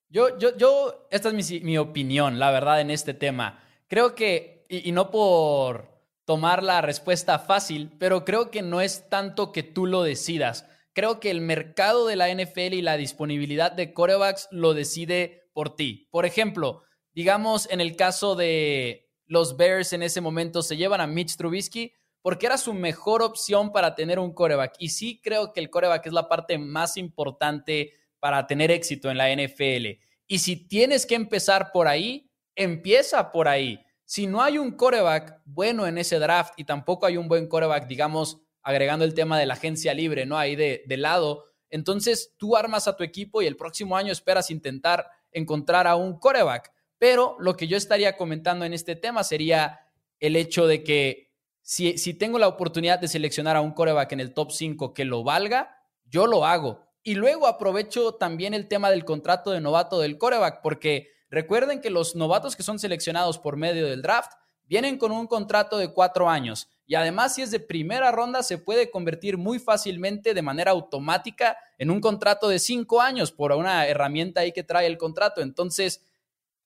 Yo, 0.09 0.39
yo, 0.39 0.57
yo, 0.57 1.07
esta 1.11 1.29
es 1.31 1.63
mi, 1.63 1.77
opinión, 1.77 2.39
la 2.39 2.51
verdad, 2.51 2.81
en 2.81 2.91
este 2.91 3.15
tema. 3.15 3.63
Creo 3.89 4.15
que, 4.15 4.65
y, 4.69 4.91
no 4.93 5.11
por 5.11 5.98
tomar 6.29 6.63
la 6.63 6.83
respuesta 6.83 7.39
fácil, 7.39 7.91
pero 7.99 8.27
creo 8.27 8.51
que 8.51 8.61
no 8.61 8.83
es 8.83 9.09
tanto 9.09 9.51
que 9.51 9.63
tú 9.63 9.87
lo 9.87 10.03
decidas. 10.03 10.67
Creo 10.93 11.21
que 11.21 11.31
el 11.31 11.41
mercado 11.41 12.07
de 12.07 12.17
la 12.17 12.29
NFL 12.29 12.75
y 12.75 12.83
la 12.83 12.99
disponibilidad 12.99 13.73
de 13.73 13.95
corebacks 13.95 14.47
lo 14.51 14.75
decide 14.75 15.49
por 15.55 15.75
ti. 15.75 16.07
Por 16.11 16.27
ejemplo, 16.27 16.83
digamos 17.15 17.67
en 17.71 17.81
el 17.81 17.97
caso 17.97 18.35
de 18.35 19.09
los 19.25 19.57
Bears 19.57 19.95
en 19.95 20.03
ese 20.03 20.21
momento 20.21 20.61
se 20.61 20.77
llevan 20.77 21.01
a 21.01 21.07
Mitch 21.07 21.35
Trubisky, 21.39 21.95
porque 22.21 22.45
era 22.45 22.59
su 22.59 22.75
mejor 22.75 23.23
opción 23.23 23.73
para 23.73 23.95
tener 23.95 24.19
un 24.19 24.35
coreback. 24.35 24.75
Y 24.79 24.91
sí 24.91 25.23
creo 25.25 25.55
que 25.55 25.61
el 25.61 25.71
coreback 25.71 26.09
es 26.09 26.13
la 26.13 26.29
parte 26.29 26.59
más 26.59 26.99
importante 26.99 27.95
para 28.21 28.47
tener 28.47 28.71
éxito 28.71 29.11
en 29.11 29.17
la 29.17 29.35
NFL. 29.35 29.99
Y 30.27 30.41
si 30.41 30.69
tienes 30.69 31.07
que 31.07 31.15
empezar 31.15 31.73
por 31.73 31.89
ahí, 31.89 32.31
empieza 32.55 33.33
por 33.33 33.49
ahí. 33.49 33.81
Si 34.09 34.27
no 34.27 34.41
hay 34.41 34.57
un 34.57 34.71
coreback 34.71 35.43
bueno 35.45 35.87
en 35.87 35.99
ese 35.99 36.19
draft 36.19 36.55
y 36.57 36.65
tampoco 36.65 37.05
hay 37.05 37.19
un 37.19 37.29
buen 37.29 37.47
coreback, 37.47 37.87
digamos, 37.87 38.41
agregando 38.63 39.05
el 39.05 39.13
tema 39.13 39.39
de 39.39 39.45
la 39.45 39.53
agencia 39.53 39.93
libre, 39.93 40.25
¿no? 40.25 40.39
Ahí 40.39 40.57
de, 40.57 40.83
lado, 40.97 41.45
entonces 41.69 42.33
tú 42.39 42.57
armas 42.57 42.89
a 42.89 42.97
tu 42.97 43.05
equipo 43.05 43.43
y 43.43 43.47
el 43.47 43.59
próximo 43.59 43.99
año 43.99 44.11
esperas 44.11 44.51
intentar 44.51 45.11
encontrar 45.31 45.87
a 45.87 45.95
un 45.95 46.19
coreback. 46.19 46.73
Pero 46.97 47.37
lo 47.39 47.55
que 47.55 47.67
yo 47.67 47.77
estaría 47.77 48.17
comentando 48.17 48.65
en 48.65 48.73
este 48.73 48.97
tema 48.97 49.23
sería 49.25 49.81
el 50.21 50.37
hecho 50.37 50.67
de 50.67 50.83
que 50.83 51.31
si, 51.61 52.15
tengo 52.15 52.39
la 52.39 52.49
oportunidad 52.49 52.99
de 52.99 53.09
seleccionar 53.09 53.57
a 53.57 53.61
un 53.61 53.73
coreback 53.73 54.13
en 54.13 54.21
el 54.21 54.33
top 54.33 54.53
5 54.53 54.95
que 54.95 55.05
lo 55.05 55.23
valga, 55.23 55.83
yo 56.07 56.27
lo 56.27 56.47
hago. 56.47 56.89
Y 57.03 57.15
luego 57.17 57.47
aprovecho 57.47 58.15
también 58.15 58.55
el 58.55 58.69
tema 58.69 58.91
del 58.91 59.05
contrato 59.05 59.51
de 59.51 59.61
novato 59.61 60.01
del 60.01 60.17
coreback, 60.17 60.63
porque 60.63 61.18
recuerden 61.31 61.81
que 61.81 61.91
los 61.91 62.17
novatos 62.17 62.57
que 62.57 62.63
son 62.63 62.79
seleccionados 62.79 63.39
por 63.39 63.57
medio 63.57 63.87
del 63.87 64.03
draft 64.03 64.33
vienen 64.69 64.99
con 64.99 65.13
un 65.13 65.27
contrato 65.27 65.79
de 65.79 65.93
cuatro 65.93 66.29
años. 66.29 66.69
Y 66.87 66.95
además, 66.95 67.35
si 67.35 67.43
es 67.43 67.51
de 67.51 67.61
primera 67.61 68.13
ronda, 68.13 68.43
se 68.43 68.59
puede 68.59 68.91
convertir 68.91 69.37
muy 69.37 69.59
fácilmente 69.59 70.35
de 70.35 70.43
manera 70.43 70.71
automática 70.71 71.57
en 71.79 71.91
un 71.91 72.01
contrato 72.01 72.49
de 72.49 72.59
cinco 72.59 73.01
años 73.01 73.33
por 73.33 73.53
una 73.53 73.87
herramienta 73.87 74.41
ahí 74.41 74.53
que 74.53 74.63
trae 74.63 74.87
el 74.87 74.99
contrato. 74.99 75.41
Entonces, 75.41 76.07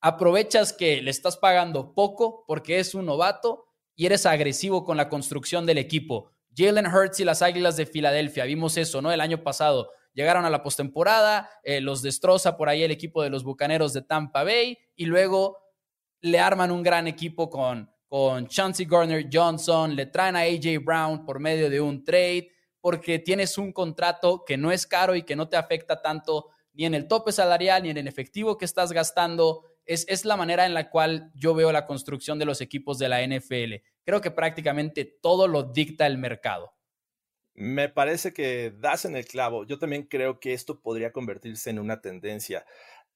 aprovechas 0.00 0.72
que 0.72 1.00
le 1.00 1.10
estás 1.10 1.36
pagando 1.36 1.94
poco 1.94 2.44
porque 2.46 2.78
es 2.78 2.94
un 2.94 3.06
novato 3.06 3.66
y 3.94 4.06
eres 4.06 4.26
agresivo 4.26 4.84
con 4.84 4.96
la 4.96 5.08
construcción 5.08 5.64
del 5.64 5.78
equipo. 5.78 6.30
Jalen 6.56 6.86
Hurts 6.86 7.20
y 7.20 7.24
las 7.24 7.40
Águilas 7.40 7.76
de 7.76 7.86
Filadelfia, 7.86 8.44
vimos 8.44 8.76
eso, 8.76 9.00
¿no? 9.00 9.12
El 9.12 9.20
año 9.20 9.42
pasado 9.42 9.90
llegaron 10.14 10.44
a 10.44 10.50
la 10.50 10.62
postemporada, 10.62 11.50
eh, 11.62 11.80
los 11.80 12.02
destroza 12.02 12.56
por 12.56 12.68
ahí 12.68 12.82
el 12.82 12.90
equipo 12.90 13.22
de 13.22 13.30
los 13.30 13.44
Bucaneros 13.44 13.92
de 13.92 14.02
Tampa 14.02 14.44
Bay 14.44 14.78
y 14.96 15.06
luego 15.06 15.58
le 16.20 16.38
arman 16.38 16.70
un 16.70 16.82
gran 16.82 17.08
equipo 17.08 17.50
con, 17.50 17.90
con 18.06 18.46
Chauncey 18.46 18.86
Gardner 18.86 19.28
Johnson, 19.32 19.96
le 19.96 20.06
traen 20.06 20.36
a 20.36 20.40
AJ 20.40 20.84
Brown 20.84 21.24
por 21.24 21.40
medio 21.40 21.68
de 21.68 21.80
un 21.80 22.04
trade, 22.04 22.50
porque 22.80 23.18
tienes 23.18 23.58
un 23.58 23.72
contrato 23.72 24.44
que 24.44 24.56
no 24.56 24.72
es 24.72 24.86
caro 24.86 25.14
y 25.14 25.22
que 25.22 25.36
no 25.36 25.48
te 25.48 25.56
afecta 25.56 26.02
tanto 26.02 26.48
ni 26.74 26.84
en 26.84 26.94
el 26.94 27.06
tope 27.06 27.32
salarial 27.32 27.82
ni 27.82 27.90
en 27.90 27.98
el 27.98 28.08
efectivo 28.08 28.58
que 28.58 28.64
estás 28.64 28.92
gastando 28.92 29.64
es, 29.84 30.24
la 30.24 30.36
manera 30.36 30.66
en 30.66 30.74
la 30.74 30.90
cual 30.90 31.30
yo 31.34 31.54
veo 31.54 31.72
la 31.72 31.86
construcción 31.86 32.38
de 32.38 32.44
los 32.44 32.60
equipos 32.60 32.98
de 32.98 33.08
la 33.08 33.26
NFL. 33.26 33.74
Creo 34.04 34.20
que 34.20 34.30
prácticamente 34.30 35.04
todo 35.04 35.48
lo 35.48 35.64
dicta 35.64 36.06
el 36.06 36.18
mercado. 36.18 36.72
Me 37.54 37.88
parece 37.88 38.32
que 38.32 38.72
das 38.78 39.04
en 39.04 39.16
el 39.16 39.26
clavo. 39.26 39.64
Yo 39.66 39.78
también 39.78 40.04
creo 40.04 40.40
que 40.40 40.54
esto 40.54 40.80
podría 40.80 41.12
convertirse 41.12 41.70
en 41.70 41.78
una 41.78 42.00
tendencia. 42.00 42.64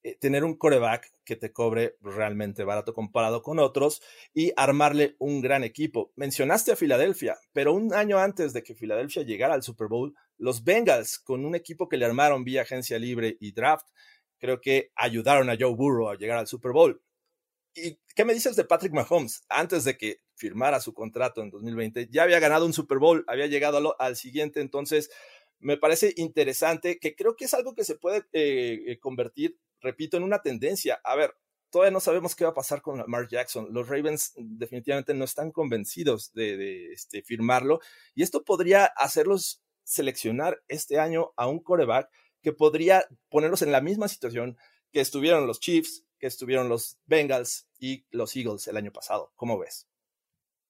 Eh, 0.03 0.17
tener 0.21 0.45
un 0.45 0.57
coreback 0.57 1.11
que 1.25 1.35
te 1.35 1.53
cobre 1.53 1.97
realmente 2.01 2.63
barato 2.63 2.95
comparado 2.95 3.43
con 3.43 3.59
otros 3.59 4.01
y 4.33 4.53
armarle 4.57 5.17
un 5.19 5.41
gran 5.41 5.65
equipo. 5.65 6.13
Mencionaste 6.15 6.71
a 6.71 6.77
Filadelfia, 6.77 7.37
pero 7.53 7.73
un 7.73 7.93
año 7.93 8.19
antes 8.19 8.53
de 8.53 8.63
que 8.63 8.77
Filadelfia 8.77 9.25
llegara 9.25 9.55
al 9.55 9.65
Super 9.65 9.89
Bowl, 9.89 10.15
los 10.39 10.63
Bengals, 10.63 11.19
con 11.19 11.45
un 11.45 11.57
equipo 11.57 11.89
que 11.89 11.97
le 11.97 12.05
armaron 12.05 12.45
vía 12.45 12.63
agencia 12.63 13.01
libre 13.01 13.37
y 13.41 13.51
draft, 13.51 13.89
creo 14.39 14.61
que 14.61 14.93
ayudaron 14.95 15.51
a 15.51 15.57
Joe 15.59 15.75
Burrow 15.75 16.11
a 16.11 16.17
llegar 16.17 16.39
al 16.39 16.47
Super 16.47 16.71
Bowl. 16.71 17.03
¿Y 17.77 17.99
qué 18.15 18.25
me 18.25 18.33
dices 18.33 18.57
de 18.57 18.65
Patrick 18.65 18.95
Mahomes? 18.95 19.45
Antes 19.51 19.85
de 19.85 19.99
que 19.99 20.23
firmara 20.35 20.81
su 20.81 20.95
contrato 20.95 21.43
en 21.43 21.51
2020, 21.51 22.09
ya 22.11 22.23
había 22.23 22.41
ganado 22.41 22.65
un 22.65 22.73
Super 22.73 22.99
Bowl, 22.99 23.25
había 23.29 23.47
llegado 23.47 23.95
al, 23.99 24.17
siguiente, 24.17 24.61
entonces 24.61 25.11
me 25.59 25.77
parece 25.77 26.15
interesante 26.17 26.99
que 26.99 27.15
creo 27.15 27.37
que 27.37 27.45
es 27.45 27.55
algo 27.55 27.75
que 27.75 27.85
se 27.85 27.97
puede 27.97 28.25
eh, 28.33 28.83
eh, 28.87 28.99
convertir, 28.99 29.59
repito, 29.81 30.17
en 30.17 30.23
una 30.23 30.41
tendencia. 30.41 31.01
A 31.05 31.17
ver, 31.17 31.35
todavía 31.69 31.93
no 31.93 32.01
sabemos 32.01 32.35
qué 32.35 32.45
va 32.45 32.51
a 32.51 32.55
pasar 32.55 32.81
con 32.81 33.05
Mark 33.07 33.29
Jackson. 33.29 33.69
Los 33.71 33.89
Ravens 33.89 34.33
definitivamente 34.37 35.13
no 35.13 35.25
están 35.25 35.53
convencidos 35.53 36.33
de, 36.33 36.93
este, 36.93 37.23
firmarlo 37.23 37.81
y 38.15 38.23
esto 38.23 38.43
podría 38.43 38.87
hacerlos 38.87 39.63
seleccionar 39.85 40.63
este 40.69 40.99
año 40.99 41.33
a 41.37 41.47
un 41.47 41.61
coreback 41.61 42.11
que 42.43 42.53
podría 42.53 43.05
ponerlos 43.29 43.61
en 43.61 43.73
la 43.73 43.83
misma 43.83 44.09
situación 44.09 44.57
que 44.93 45.01
estuvieron 45.01 45.47
los 45.47 45.61
Chiefs, 45.61 46.06
que 46.19 46.27
estuvieron 46.27 46.69
los 46.69 46.99
Bengals 47.07 47.69
y 47.79 48.05
los 48.11 48.35
Eagles 48.37 48.67
el 48.69 48.77
año 48.77 48.93
pasado. 48.93 49.33
¿Cómo 49.37 49.59
ves? 49.59 49.87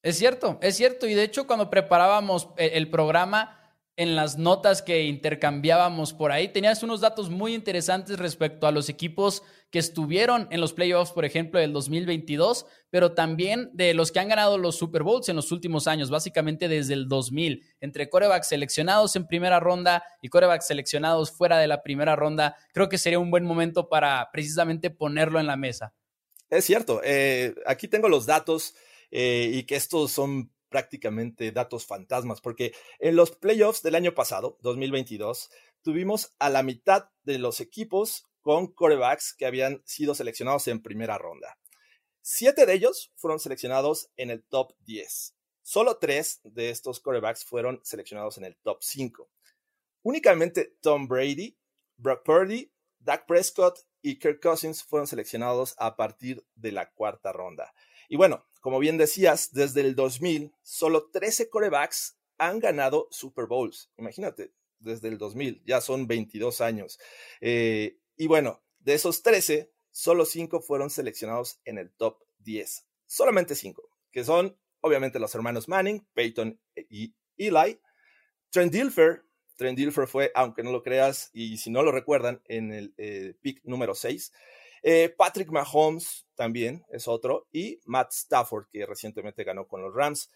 Es 0.03 0.19
cierto, 0.19 0.59
es 0.63 0.77
cierto. 0.77 1.07
Y 1.07 1.15
de 1.15 1.25
hecho, 1.25 1.47
cuando 1.47 1.71
preparábamos 1.71 2.51
eh, 2.57 2.73
el 2.75 2.91
programa, 2.91 3.66
en 3.97 4.15
las 4.15 4.37
notas 4.37 4.83
que 4.83 5.05
intercambiábamos 5.05 6.13
por 6.13 6.31
ahí, 6.31 6.49
tenías 6.49 6.83
unos 6.83 7.01
datos 7.01 7.31
muy 7.31 7.55
interesantes 7.55 8.19
respecto 8.19 8.67
a 8.67 8.71
los 8.71 8.91
equipos 8.91 9.43
que 9.71 9.79
estuvieron 9.79 10.49
en 10.51 10.61
los 10.61 10.75
playoffs, 10.75 11.13
por 11.13 11.25
ejemplo, 11.25 11.59
del 11.59 11.73
2022, 11.73 12.67
pero 12.91 13.13
también 13.13 13.71
de 13.73 13.95
los 13.95 14.13
que 14.13 14.21
han 14.21 14.29
ganado 14.29 14.59
los 14.59 14.77
Super 14.77 15.03
Bowls 15.03 15.31
en 15.31 15.37
los 15.37 15.51
últimos 15.51 15.87
años, 15.87 16.11
básicamente 16.11 16.69
desde 16.69 16.93
el 16.93 17.09
2000, 17.09 17.65
entre 17.81 18.11
corebacks 18.11 18.49
seleccionados 18.49 19.17
en 19.17 19.27
primera 19.27 19.61
ronda 19.61 20.05
y 20.21 20.29
corebacks 20.29 20.67
seleccionados 20.67 21.33
fuera 21.33 21.59
de 21.59 21.67
la 21.67 21.83
primera 21.83 22.17
ronda. 22.17 22.57
Creo 22.75 22.91
que 22.91 22.99
sería 22.99 23.19
un 23.19 23.31
buen 23.31 23.45
momento 23.45 23.89
para 23.89 24.29
precisamente 24.31 24.91
ponerlo 24.91 25.41
en 25.41 25.47
la 25.47 25.57
mesa. 25.57 25.95
Es 26.51 26.67
cierto, 26.67 27.01
eh, 27.03 27.55
aquí 27.67 27.89
tengo 27.89 28.09
los 28.09 28.27
datos 28.27 28.75
eh, 29.11 29.51
y 29.53 29.65
que 29.65 29.77
estos 29.77 30.13
son 30.13 30.53
prácticamente 30.69 31.53
datos 31.53 31.87
fantasmas, 31.87 32.41
porque 32.41 32.75
en 32.99 33.17
los 33.17 33.31
playoffs 33.31 33.83
del 33.83 33.95
año 33.95 34.15
pasado, 34.15 34.59
2022, 34.63 35.51
tuvimos 35.83 36.35
a 36.39 36.51
la 36.51 36.63
mitad 36.63 37.11
de 37.25 37.39
los 37.39 37.61
equipos 37.61 38.25
con 38.41 38.69
corebacks 38.69 39.35
que 39.35 39.47
habían 39.47 39.83
sido 39.85 40.15
seleccionados 40.15 40.69
en 40.69 40.83
primera 40.83 41.19
ronda. 41.19 41.59
Siete 42.23 42.67
de 42.67 42.75
ellos 42.75 43.13
fueron 43.17 43.39
seleccionados 43.39 44.11
en 44.17 44.31
el 44.31 44.43
top 44.43 44.73
10. 44.81 45.35
Solo 45.63 45.99
tres 45.99 46.41
de 46.45 46.71
estos 46.71 47.01
quarterbacks 47.01 47.45
fueron 47.45 47.81
seleccionados 47.83 48.39
en 48.39 48.45
el 48.45 48.57
top 48.57 48.79
5. 48.83 49.29
Únicamente 50.03 50.77
Tom 50.81 51.09
Brady, 51.09 51.57
Brock 51.97 52.25
Purdy, 52.25 52.71
Dak 53.01 53.27
Prescott 53.27 53.81
y 54.01 54.19
Kirk 54.21 54.41
Cousins 54.41 54.85
fueron 54.85 55.09
seleccionados 55.09 55.75
a 55.79 55.97
partir 55.97 56.47
de 56.55 56.71
la 56.71 56.91
cuarta 56.91 57.33
ronda. 57.33 57.75
Y 58.09 58.17
bueno, 58.17 58.47
como 58.61 58.79
bien 58.79 58.99
decías, 58.99 59.53
desde 59.53 59.81
el 59.81 59.95
2000, 59.95 60.53
solo 60.63 61.11
13 61.11 61.49
corebacks 61.49 62.19
han 62.39 62.59
ganado 62.59 63.09
Super 63.11 63.47
Bowls. 63.47 63.91
Imagínate, 63.97 64.53
desde 64.79 65.09
el 65.09 65.19
2000, 65.19 65.63
ya 65.65 65.81
son 65.81 66.07
22 66.07 66.61
años. 66.61 66.99
Eh, 67.41 67.99
y 68.17 68.27
bueno, 68.27 68.63
de 68.81 68.95
esos 68.95 69.23
13, 69.23 69.73
solo 69.91 70.25
5 70.25 70.61
fueron 70.61 70.91
seleccionados 70.91 71.61
en 71.65 71.79
el 71.79 71.93
top 71.93 72.19
10. 72.39 72.87
Solamente 73.07 73.55
5, 73.55 73.83
que 74.11 74.25
son 74.25 74.59
obviamente 74.81 75.19
los 75.19 75.35
hermanos 75.35 75.69
Manning, 75.69 76.07
Peyton 76.15 76.61
y 76.89 77.15
Eli. 77.37 77.81
Trent 78.51 78.73
Dilfer, 78.73 79.25
Trent 79.57 79.77
Dilfer 79.77 80.07
fue, 80.07 80.31
aunque 80.35 80.63
no 80.63 80.71
lo 80.71 80.83
creas, 80.83 81.31
y 81.33 81.57
si 81.59 81.71
no 81.71 81.83
lo 81.83 81.93
recuerdan, 81.93 82.43
en 82.47 82.73
el 82.73 82.95
eh, 82.97 83.35
pick 83.41 83.61
número 83.65 83.95
6. 83.95 84.33
Eh, 84.89 85.13
Patrick 85.19 85.51
Mahomes 85.51 86.29
también 86.37 86.85
es 86.91 87.09
otro, 87.09 87.49
y 87.51 87.81
Matt 87.87 88.13
Stafford, 88.13 88.67
que 88.71 88.87
recientemente 88.87 89.43
ganó 89.43 89.67
con 89.67 89.83
los 89.83 89.93
Rams. 89.93 90.31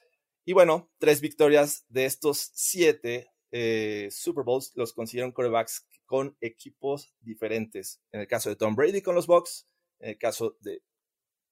Y 0.44 0.54
bueno, 0.54 0.90
tres 0.98 1.20
victorias 1.20 1.84
de 1.88 2.04
estos 2.04 2.50
siete 2.52 3.30
eh, 3.52 4.08
Super 4.10 4.42
Bowls 4.42 4.72
los 4.74 4.92
consiguieron 4.92 5.30
quarterbacks 5.30 5.86
con 6.04 6.36
equipos 6.40 7.14
diferentes. 7.20 8.00
En 8.10 8.22
el 8.22 8.26
caso 8.26 8.48
de 8.48 8.56
Tom 8.56 8.74
Brady 8.74 9.02
con 9.02 9.14
los 9.14 9.28
Bucks, 9.28 9.68
en 10.00 10.10
el 10.10 10.18
caso 10.18 10.56
de 10.58 10.82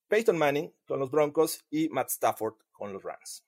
Peyton 0.09 0.37
Manning 0.37 0.75
con 0.85 0.99
los 0.99 1.13
Broncos 1.13 1.65
y 1.71 1.89
Matt 1.91 2.09
Stafford 2.09 2.57
con 2.73 2.93
los 2.93 3.05
Rams. 3.05 3.45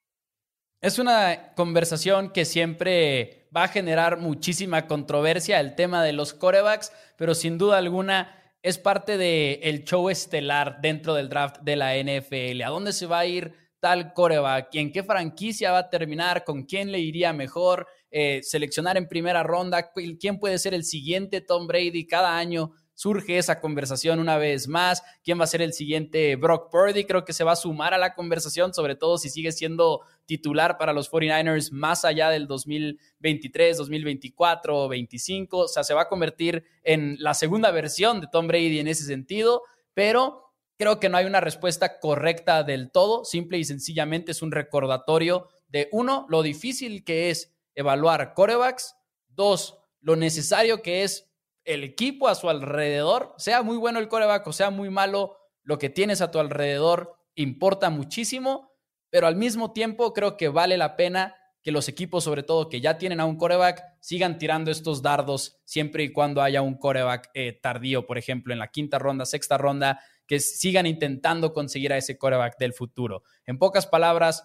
Es 0.80 1.00
una 1.00 1.54
conversación 1.56 2.32
que 2.32 2.44
siempre 2.44 3.48
va 3.54 3.64
a 3.64 3.68
generar 3.68 4.16
muchísima 4.18 4.86
controversia 4.86 5.58
el 5.58 5.74
tema 5.74 6.04
de 6.04 6.12
los 6.12 6.34
corebacks, 6.34 6.92
pero 7.16 7.34
sin 7.34 7.58
duda 7.58 7.78
alguna 7.78 8.39
es 8.62 8.78
parte 8.78 9.16
del 9.16 9.84
show 9.84 10.10
estelar 10.10 10.80
dentro 10.80 11.14
del 11.14 11.28
draft 11.28 11.60
de 11.62 11.76
la 11.76 11.96
NFL. 11.96 12.62
¿A 12.62 12.68
dónde 12.68 12.92
se 12.92 13.06
va 13.06 13.20
a 13.20 13.26
ir 13.26 13.52
tal 13.80 14.12
coreback? 14.12 14.74
¿En 14.74 14.92
qué 14.92 15.02
franquicia 15.02 15.72
va 15.72 15.78
a 15.78 15.90
terminar? 15.90 16.44
¿Con 16.44 16.64
quién 16.64 16.92
le 16.92 16.98
iría 16.98 17.32
mejor? 17.32 17.86
Eh, 18.10 18.40
seleccionar 18.42 18.96
en 18.96 19.08
primera 19.08 19.42
ronda, 19.42 19.90
quién 20.18 20.38
puede 20.38 20.58
ser 20.58 20.74
el 20.74 20.84
siguiente 20.84 21.40
Tom 21.40 21.66
Brady 21.66 22.06
cada 22.06 22.36
año. 22.36 22.72
Surge 23.00 23.38
esa 23.38 23.60
conversación 23.60 24.20
una 24.20 24.36
vez 24.36 24.68
más. 24.68 25.02
¿Quién 25.24 25.40
va 25.40 25.44
a 25.44 25.46
ser 25.46 25.62
el 25.62 25.72
siguiente 25.72 26.36
Brock 26.36 26.70
Purdy? 26.70 27.06
Creo 27.06 27.24
que 27.24 27.32
se 27.32 27.44
va 27.44 27.52
a 27.52 27.56
sumar 27.56 27.94
a 27.94 27.98
la 27.98 28.14
conversación, 28.14 28.74
sobre 28.74 28.94
todo 28.94 29.16
si 29.16 29.30
sigue 29.30 29.52
siendo 29.52 30.02
titular 30.26 30.76
para 30.76 30.92
los 30.92 31.10
49ers 31.10 31.72
más 31.72 32.04
allá 32.04 32.28
del 32.28 32.46
2023, 32.46 33.78
2024 33.78 34.84
o 34.84 34.86
25. 34.86 35.56
O 35.60 35.66
sea, 35.66 35.82
se 35.82 35.94
va 35.94 36.02
a 36.02 36.08
convertir 36.08 36.62
en 36.82 37.16
la 37.20 37.32
segunda 37.32 37.70
versión 37.70 38.20
de 38.20 38.26
Tom 38.30 38.46
Brady 38.46 38.80
en 38.80 38.88
ese 38.88 39.04
sentido, 39.04 39.62
pero 39.94 40.52
creo 40.76 41.00
que 41.00 41.08
no 41.08 41.16
hay 41.16 41.24
una 41.24 41.40
respuesta 41.40 42.00
correcta 42.00 42.64
del 42.64 42.90
todo. 42.90 43.24
Simple 43.24 43.56
y 43.56 43.64
sencillamente 43.64 44.32
es 44.32 44.42
un 44.42 44.52
recordatorio 44.52 45.48
de, 45.68 45.88
uno, 45.90 46.26
lo 46.28 46.42
difícil 46.42 47.02
que 47.02 47.30
es 47.30 47.56
evaluar 47.74 48.34
corebacks. 48.34 48.94
Dos, 49.26 49.78
lo 50.02 50.16
necesario 50.16 50.82
que 50.82 51.02
es 51.02 51.29
el 51.74 51.84
equipo 51.84 52.28
a 52.28 52.34
su 52.34 52.50
alrededor, 52.50 53.34
sea 53.38 53.62
muy 53.62 53.76
bueno 53.76 53.98
el 53.98 54.08
coreback 54.08 54.46
o 54.46 54.52
sea 54.52 54.70
muy 54.70 54.90
malo, 54.90 55.36
lo 55.62 55.78
que 55.78 55.88
tienes 55.88 56.20
a 56.20 56.30
tu 56.30 56.38
alrededor 56.38 57.16
importa 57.34 57.90
muchísimo, 57.90 58.72
pero 59.08 59.26
al 59.26 59.36
mismo 59.36 59.72
tiempo 59.72 60.12
creo 60.12 60.36
que 60.36 60.48
vale 60.48 60.76
la 60.76 60.96
pena 60.96 61.36
que 61.62 61.72
los 61.72 61.88
equipos, 61.88 62.24
sobre 62.24 62.42
todo 62.42 62.68
que 62.68 62.80
ya 62.80 62.98
tienen 62.98 63.20
a 63.20 63.26
un 63.26 63.36
coreback, 63.36 63.82
sigan 64.00 64.38
tirando 64.38 64.70
estos 64.70 65.02
dardos 65.02 65.60
siempre 65.64 66.02
y 66.04 66.12
cuando 66.12 66.42
haya 66.42 66.62
un 66.62 66.76
coreback 66.76 67.30
eh, 67.34 67.52
tardío, 67.52 68.06
por 68.06 68.18
ejemplo, 68.18 68.52
en 68.52 68.58
la 68.58 68.68
quinta 68.68 68.98
ronda, 68.98 69.26
sexta 69.26 69.58
ronda, 69.58 70.00
que 70.26 70.40
sigan 70.40 70.86
intentando 70.86 71.52
conseguir 71.52 71.92
a 71.92 71.98
ese 71.98 72.16
coreback 72.16 72.58
del 72.58 72.72
futuro. 72.72 73.22
En 73.46 73.58
pocas 73.58 73.86
palabras, 73.86 74.42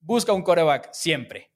busca 0.00 0.32
un 0.32 0.42
coreback 0.42 0.92
siempre. 0.92 1.52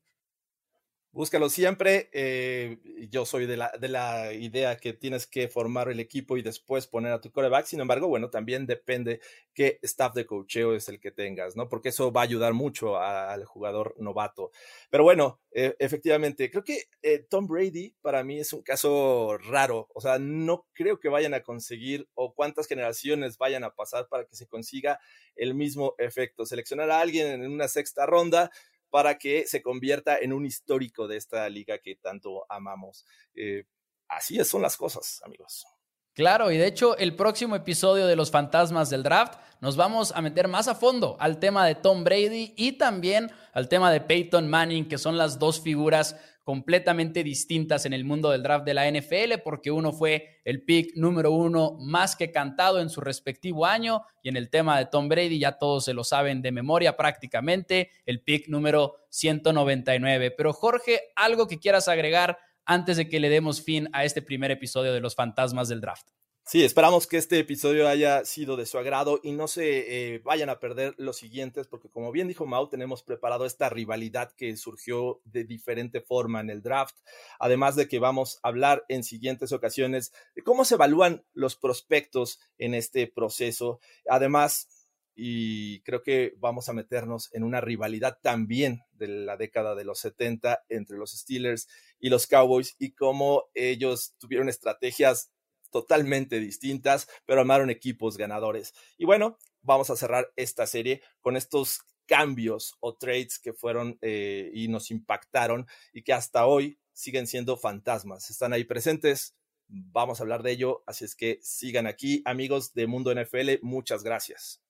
Búscalo 1.13 1.49
siempre. 1.49 2.09
Eh, 2.13 2.79
yo 3.11 3.27
soy 3.27 3.47
de 3.47 3.57
la, 3.57 3.73
de 3.81 3.89
la, 3.89 4.33
idea 4.33 4.77
que 4.77 4.93
tienes 4.93 5.27
que 5.27 5.49
formar 5.49 5.89
el 5.89 5.99
equipo 5.99 6.37
y 6.37 6.43
después 6.43 6.87
poner 6.87 7.11
a 7.11 7.21
tu 7.21 7.33
coreback. 7.33 7.67
Sin 7.67 7.81
embargo, 7.81 8.07
bueno, 8.07 8.31
también 8.31 8.65
depende 8.65 9.21
qué 9.53 9.81
staff 9.83 10.15
de 10.15 10.25
coacheo 10.25 10.73
es 10.77 10.89
el 10.89 11.01
que 11.01 11.11
tengas, 11.11 11.57
¿no? 11.57 11.69
Porque 11.69 11.89
eso 11.89 12.13
va 12.13 12.21
a 12.21 12.25
ayudar 12.25 12.53
mucho 12.53 12.97
al 12.97 13.45
jugador 13.45 13.97
novato. 13.99 14.53
Pero 14.89 15.03
bueno, 15.03 15.41
eh, 15.51 15.75
efectivamente, 15.81 16.49
creo 16.49 16.63
que 16.63 16.85
eh, 17.03 17.27
Tom 17.29 17.49
Brady 17.49 17.97
para 18.01 18.23
mí 18.23 18.39
es 18.39 18.53
un 18.53 18.63
caso 18.63 19.37
raro. 19.37 19.89
O 19.93 20.01
sea, 20.01 20.21
no 20.21 20.69
creo 20.73 21.01
que 21.01 21.09
vayan 21.09 21.35
a 21.35 21.43
conseguir 21.43 22.09
o 22.15 22.35
cuántas 22.35 22.69
generaciones 22.69 23.37
vayan 23.37 23.65
a 23.65 23.75
pasar 23.75 24.07
para 24.09 24.27
que 24.27 24.37
se 24.37 24.47
consiga 24.47 25.01
el 25.35 25.55
mismo 25.55 25.97
efecto. 25.99 26.47
Seleccionar 26.47 26.89
a 26.93 27.01
alguien 27.01 27.43
en 27.43 27.51
una 27.51 27.67
sexta 27.67 28.07
ronda 28.07 28.53
para 28.91 29.19
que 29.19 29.47
se 29.47 29.63
convierta 29.63 30.19
en 30.19 30.33
un 30.33 30.45
histórico 30.45 31.09
de 31.09 31.17
esta 31.17 31.49
liga 31.49 31.79
que 31.79 31.97
tanto 31.97 32.45
amamos. 32.51 33.07
Eh, 33.35 33.65
así 34.09 34.43
son 34.45 34.63
las 34.63 34.77
cosas, 34.77 35.23
amigos. 35.25 35.67
Claro, 36.15 36.51
y 36.51 36.59
de 36.59 36.67
hecho 36.67 36.97
el 36.99 37.15
próximo 37.15 37.55
episodio 37.55 38.07
de 38.07 38.17
Los 38.17 38.31
Fantasmas 38.31 38.91
del 38.91 39.03
Draft 39.05 39.35
nos 39.61 39.77
vamos 39.77 40.13
a 40.15 40.23
meter 40.23 40.49
más 40.49 40.69
a 40.69 40.75
fondo 40.75 41.17
al 41.21 41.39
tema 41.39 41.67
de 41.67 41.77
Tom 41.77 42.03
Brady 42.03 42.55
y 42.57 42.73
también 42.73 43.31
al 43.53 43.69
tema 43.69 43.93
de 43.93 44.01
Peyton 44.01 44.49
Manning, 44.49 44.89
que 44.89 44.99
son 44.99 45.17
las 45.17 45.39
dos 45.39 45.61
figuras 45.61 46.17
completamente 46.43 47.23
distintas 47.23 47.87
en 47.87 47.93
el 47.93 48.05
mundo 48.05 48.31
del 48.31 48.43
draft 48.43 48.65
de 48.65 48.75
la 48.75 48.91
NFL, 48.91 49.39
porque 49.45 49.71
uno 49.71 49.93
fue 49.93 50.41
el 50.45 50.65
pick 50.65 50.97
número 50.97 51.31
uno 51.31 51.77
más 51.79 52.17
que 52.17 52.33
cantado 52.33 52.81
en 52.81 52.91
su 52.91 53.01
respectivo 53.01 53.67
año, 53.67 54.03
y 54.23 54.31
en 54.31 54.37
el 54.37 54.51
tema 54.51 54.79
de 54.79 54.87
Tom 54.87 55.09
Brady 55.09 55.39
ya 55.39 55.53
todos 55.53 55.85
se 55.85 55.95
lo 55.95 56.03
saben 56.03 56.43
de 56.43 56.51
memoria 56.51 56.97
prácticamente, 56.97 57.91
el 58.05 58.23
pick 58.23 58.49
número 58.49 58.97
199. 59.11 60.33
Pero 60.33 60.53
Jorge, 60.53 61.13
algo 61.15 61.47
que 61.47 61.61
quieras 61.61 61.87
agregar 61.87 62.39
antes 62.71 62.97
de 62.97 63.09
que 63.09 63.19
le 63.19 63.31
demos 63.31 63.63
fin 63.65 63.89
a 63.93 64.05
este 64.05 64.23
primer 64.23 64.53
episodio 64.53 64.93
de 64.93 65.01
los 65.01 65.17
fantasmas 65.17 65.69
del 65.69 65.81
draft. 65.81 66.07
Sí, 66.45 66.63
esperamos 66.65 67.09
que 67.09 67.17
este 67.17 67.41
episodio 67.41 67.89
haya 67.89 68.25
sido 68.25 68.57
de 68.57 68.65
su 68.65 68.79
agrado 68.79 69.19
y 69.25 69.33
no 69.33 69.49
se 69.49 70.15
eh, 70.15 70.19
vayan 70.21 70.51
a 70.51 70.61
perder 70.61 70.95
los 70.97 71.17
siguientes, 71.17 71.67
porque 71.67 71.91
como 71.91 72.13
bien 72.13 72.29
dijo 72.29 72.47
Mau, 72.47 72.69
tenemos 72.69 73.03
preparado 73.03 73.45
esta 73.45 73.69
rivalidad 73.71 74.33
que 74.37 74.57
surgió 74.57 75.21
de 75.25 75.43
diferente 75.43 76.01
forma 76.01 76.41
en 76.41 76.49
el 76.49 76.63
draft, 76.63 76.95
además 77.41 77.75
de 77.75 77.89
que 77.89 77.99
vamos 77.99 78.39
a 78.43 78.49
hablar 78.49 78.85
en 78.89 79.03
siguientes 79.03 79.51
ocasiones 79.51 80.13
de 80.37 80.43
cómo 80.43 80.65
se 80.65 80.77
evalúan 80.77 81.25
los 81.33 81.57
prospectos 81.57 82.39
en 82.57 82.75
este 82.75 83.09
proceso. 83.09 83.81
Además, 84.09 84.80
y 85.23 85.83
creo 85.83 86.03
que 86.03 86.33
vamos 86.39 86.71
a 86.71 86.73
meternos 86.73 87.29
en 87.35 87.45
una 87.45 87.61
rivalidad 87.61 88.19
también 88.23 88.85
de 88.93 89.07
la 89.07 89.37
década 89.37 89.75
de 89.75 89.85
los 89.85 89.99
70 89.99 90.65
entre 90.71 90.97
los 90.97 91.13
Steelers 91.13 91.69
y 91.99 92.09
los 92.09 92.27
Cowboys 92.27 92.75
y 92.79 92.93
cómo 92.93 93.45
ellos 93.53 94.15
tuvieron 94.19 94.49
estrategias 94.49 95.31
totalmente 95.71 96.41
distintas, 96.41 97.07
pero 97.27 97.43
armaron 97.43 97.69
equipos 97.69 98.17
ganadores. 98.17 98.73
Y 98.97 99.05
bueno, 99.05 99.37
vamos 99.61 99.91
a 99.91 99.97
cerrar 99.97 100.33
esta 100.37 100.67
serie 100.67 101.03
con 101.21 101.37
estos 101.37 101.81
cambios 102.07 102.77
o 102.81 102.97
trades 102.97 103.39
que 103.39 103.53
fueron 103.53 103.99
eh, 104.01 104.51
y 104.55 104.69
nos 104.69 104.91
impactaron 104.91 105.67
y 105.93 106.03
que 106.03 106.15
hasta 106.15 106.47
hoy 106.47 106.81
siguen 106.95 107.27
siendo 107.27 107.59
fantasmas. 107.59 108.31
Están 108.31 108.55
ahí 108.55 108.65
presentes. 108.65 109.37
Vamos 109.69 110.19
a 110.19 110.23
hablar 110.23 110.43
de 110.43 110.53
ello, 110.53 110.83
así 110.87 111.05
es 111.05 111.15
que 111.15 111.41
sigan 111.43 111.87
aquí, 111.87 112.23
amigos 112.25 112.73
de 112.73 112.87
Mundo 112.87 113.15
NFL. 113.15 113.61
Muchas 113.61 114.03
gracias. 114.03 114.63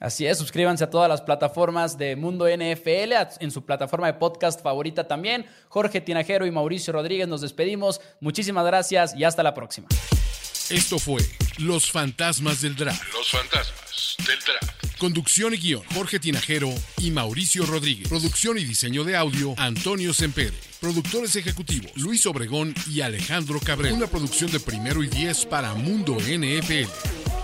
Así 0.00 0.26
es, 0.26 0.38
suscríbanse 0.38 0.84
a 0.84 0.90
todas 0.90 1.08
las 1.08 1.22
plataformas 1.22 1.96
de 1.96 2.16
Mundo 2.16 2.46
NFL, 2.48 3.12
en 3.40 3.50
su 3.50 3.64
plataforma 3.64 4.08
de 4.08 4.14
podcast 4.14 4.60
favorita 4.60 5.06
también. 5.06 5.46
Jorge 5.68 6.00
Tinajero 6.00 6.46
y 6.46 6.50
Mauricio 6.50 6.92
Rodríguez 6.92 7.28
nos 7.28 7.40
despedimos. 7.40 8.00
Muchísimas 8.20 8.66
gracias 8.66 9.14
y 9.16 9.24
hasta 9.24 9.42
la 9.42 9.54
próxima. 9.54 9.86
Esto 10.68 10.98
fue 10.98 11.20
Los 11.58 11.90
Fantasmas 11.90 12.60
del 12.62 12.74
Draft. 12.74 13.02
Los 13.12 13.30
Fantasmas 13.30 14.16
del 14.26 14.38
Draft. 14.40 14.98
Conducción 14.98 15.54
y 15.54 15.58
guion, 15.58 15.82
Jorge 15.94 16.18
Tinajero 16.18 16.72
y 16.98 17.10
Mauricio 17.10 17.66
Rodríguez. 17.66 18.08
Producción 18.08 18.58
y 18.58 18.64
diseño 18.64 19.04
de 19.04 19.16
audio, 19.16 19.54
Antonio 19.58 20.14
Sempere. 20.14 20.56
Productores 20.80 21.36
ejecutivos, 21.36 21.92
Luis 21.96 22.26
Obregón 22.26 22.74
y 22.90 23.00
Alejandro 23.00 23.60
Cabrera. 23.60 23.94
Una 23.94 24.06
producción 24.06 24.50
de 24.50 24.60
primero 24.60 25.02
y 25.02 25.08
diez 25.08 25.44
para 25.44 25.74
Mundo 25.74 26.16
NFL. 26.16 27.43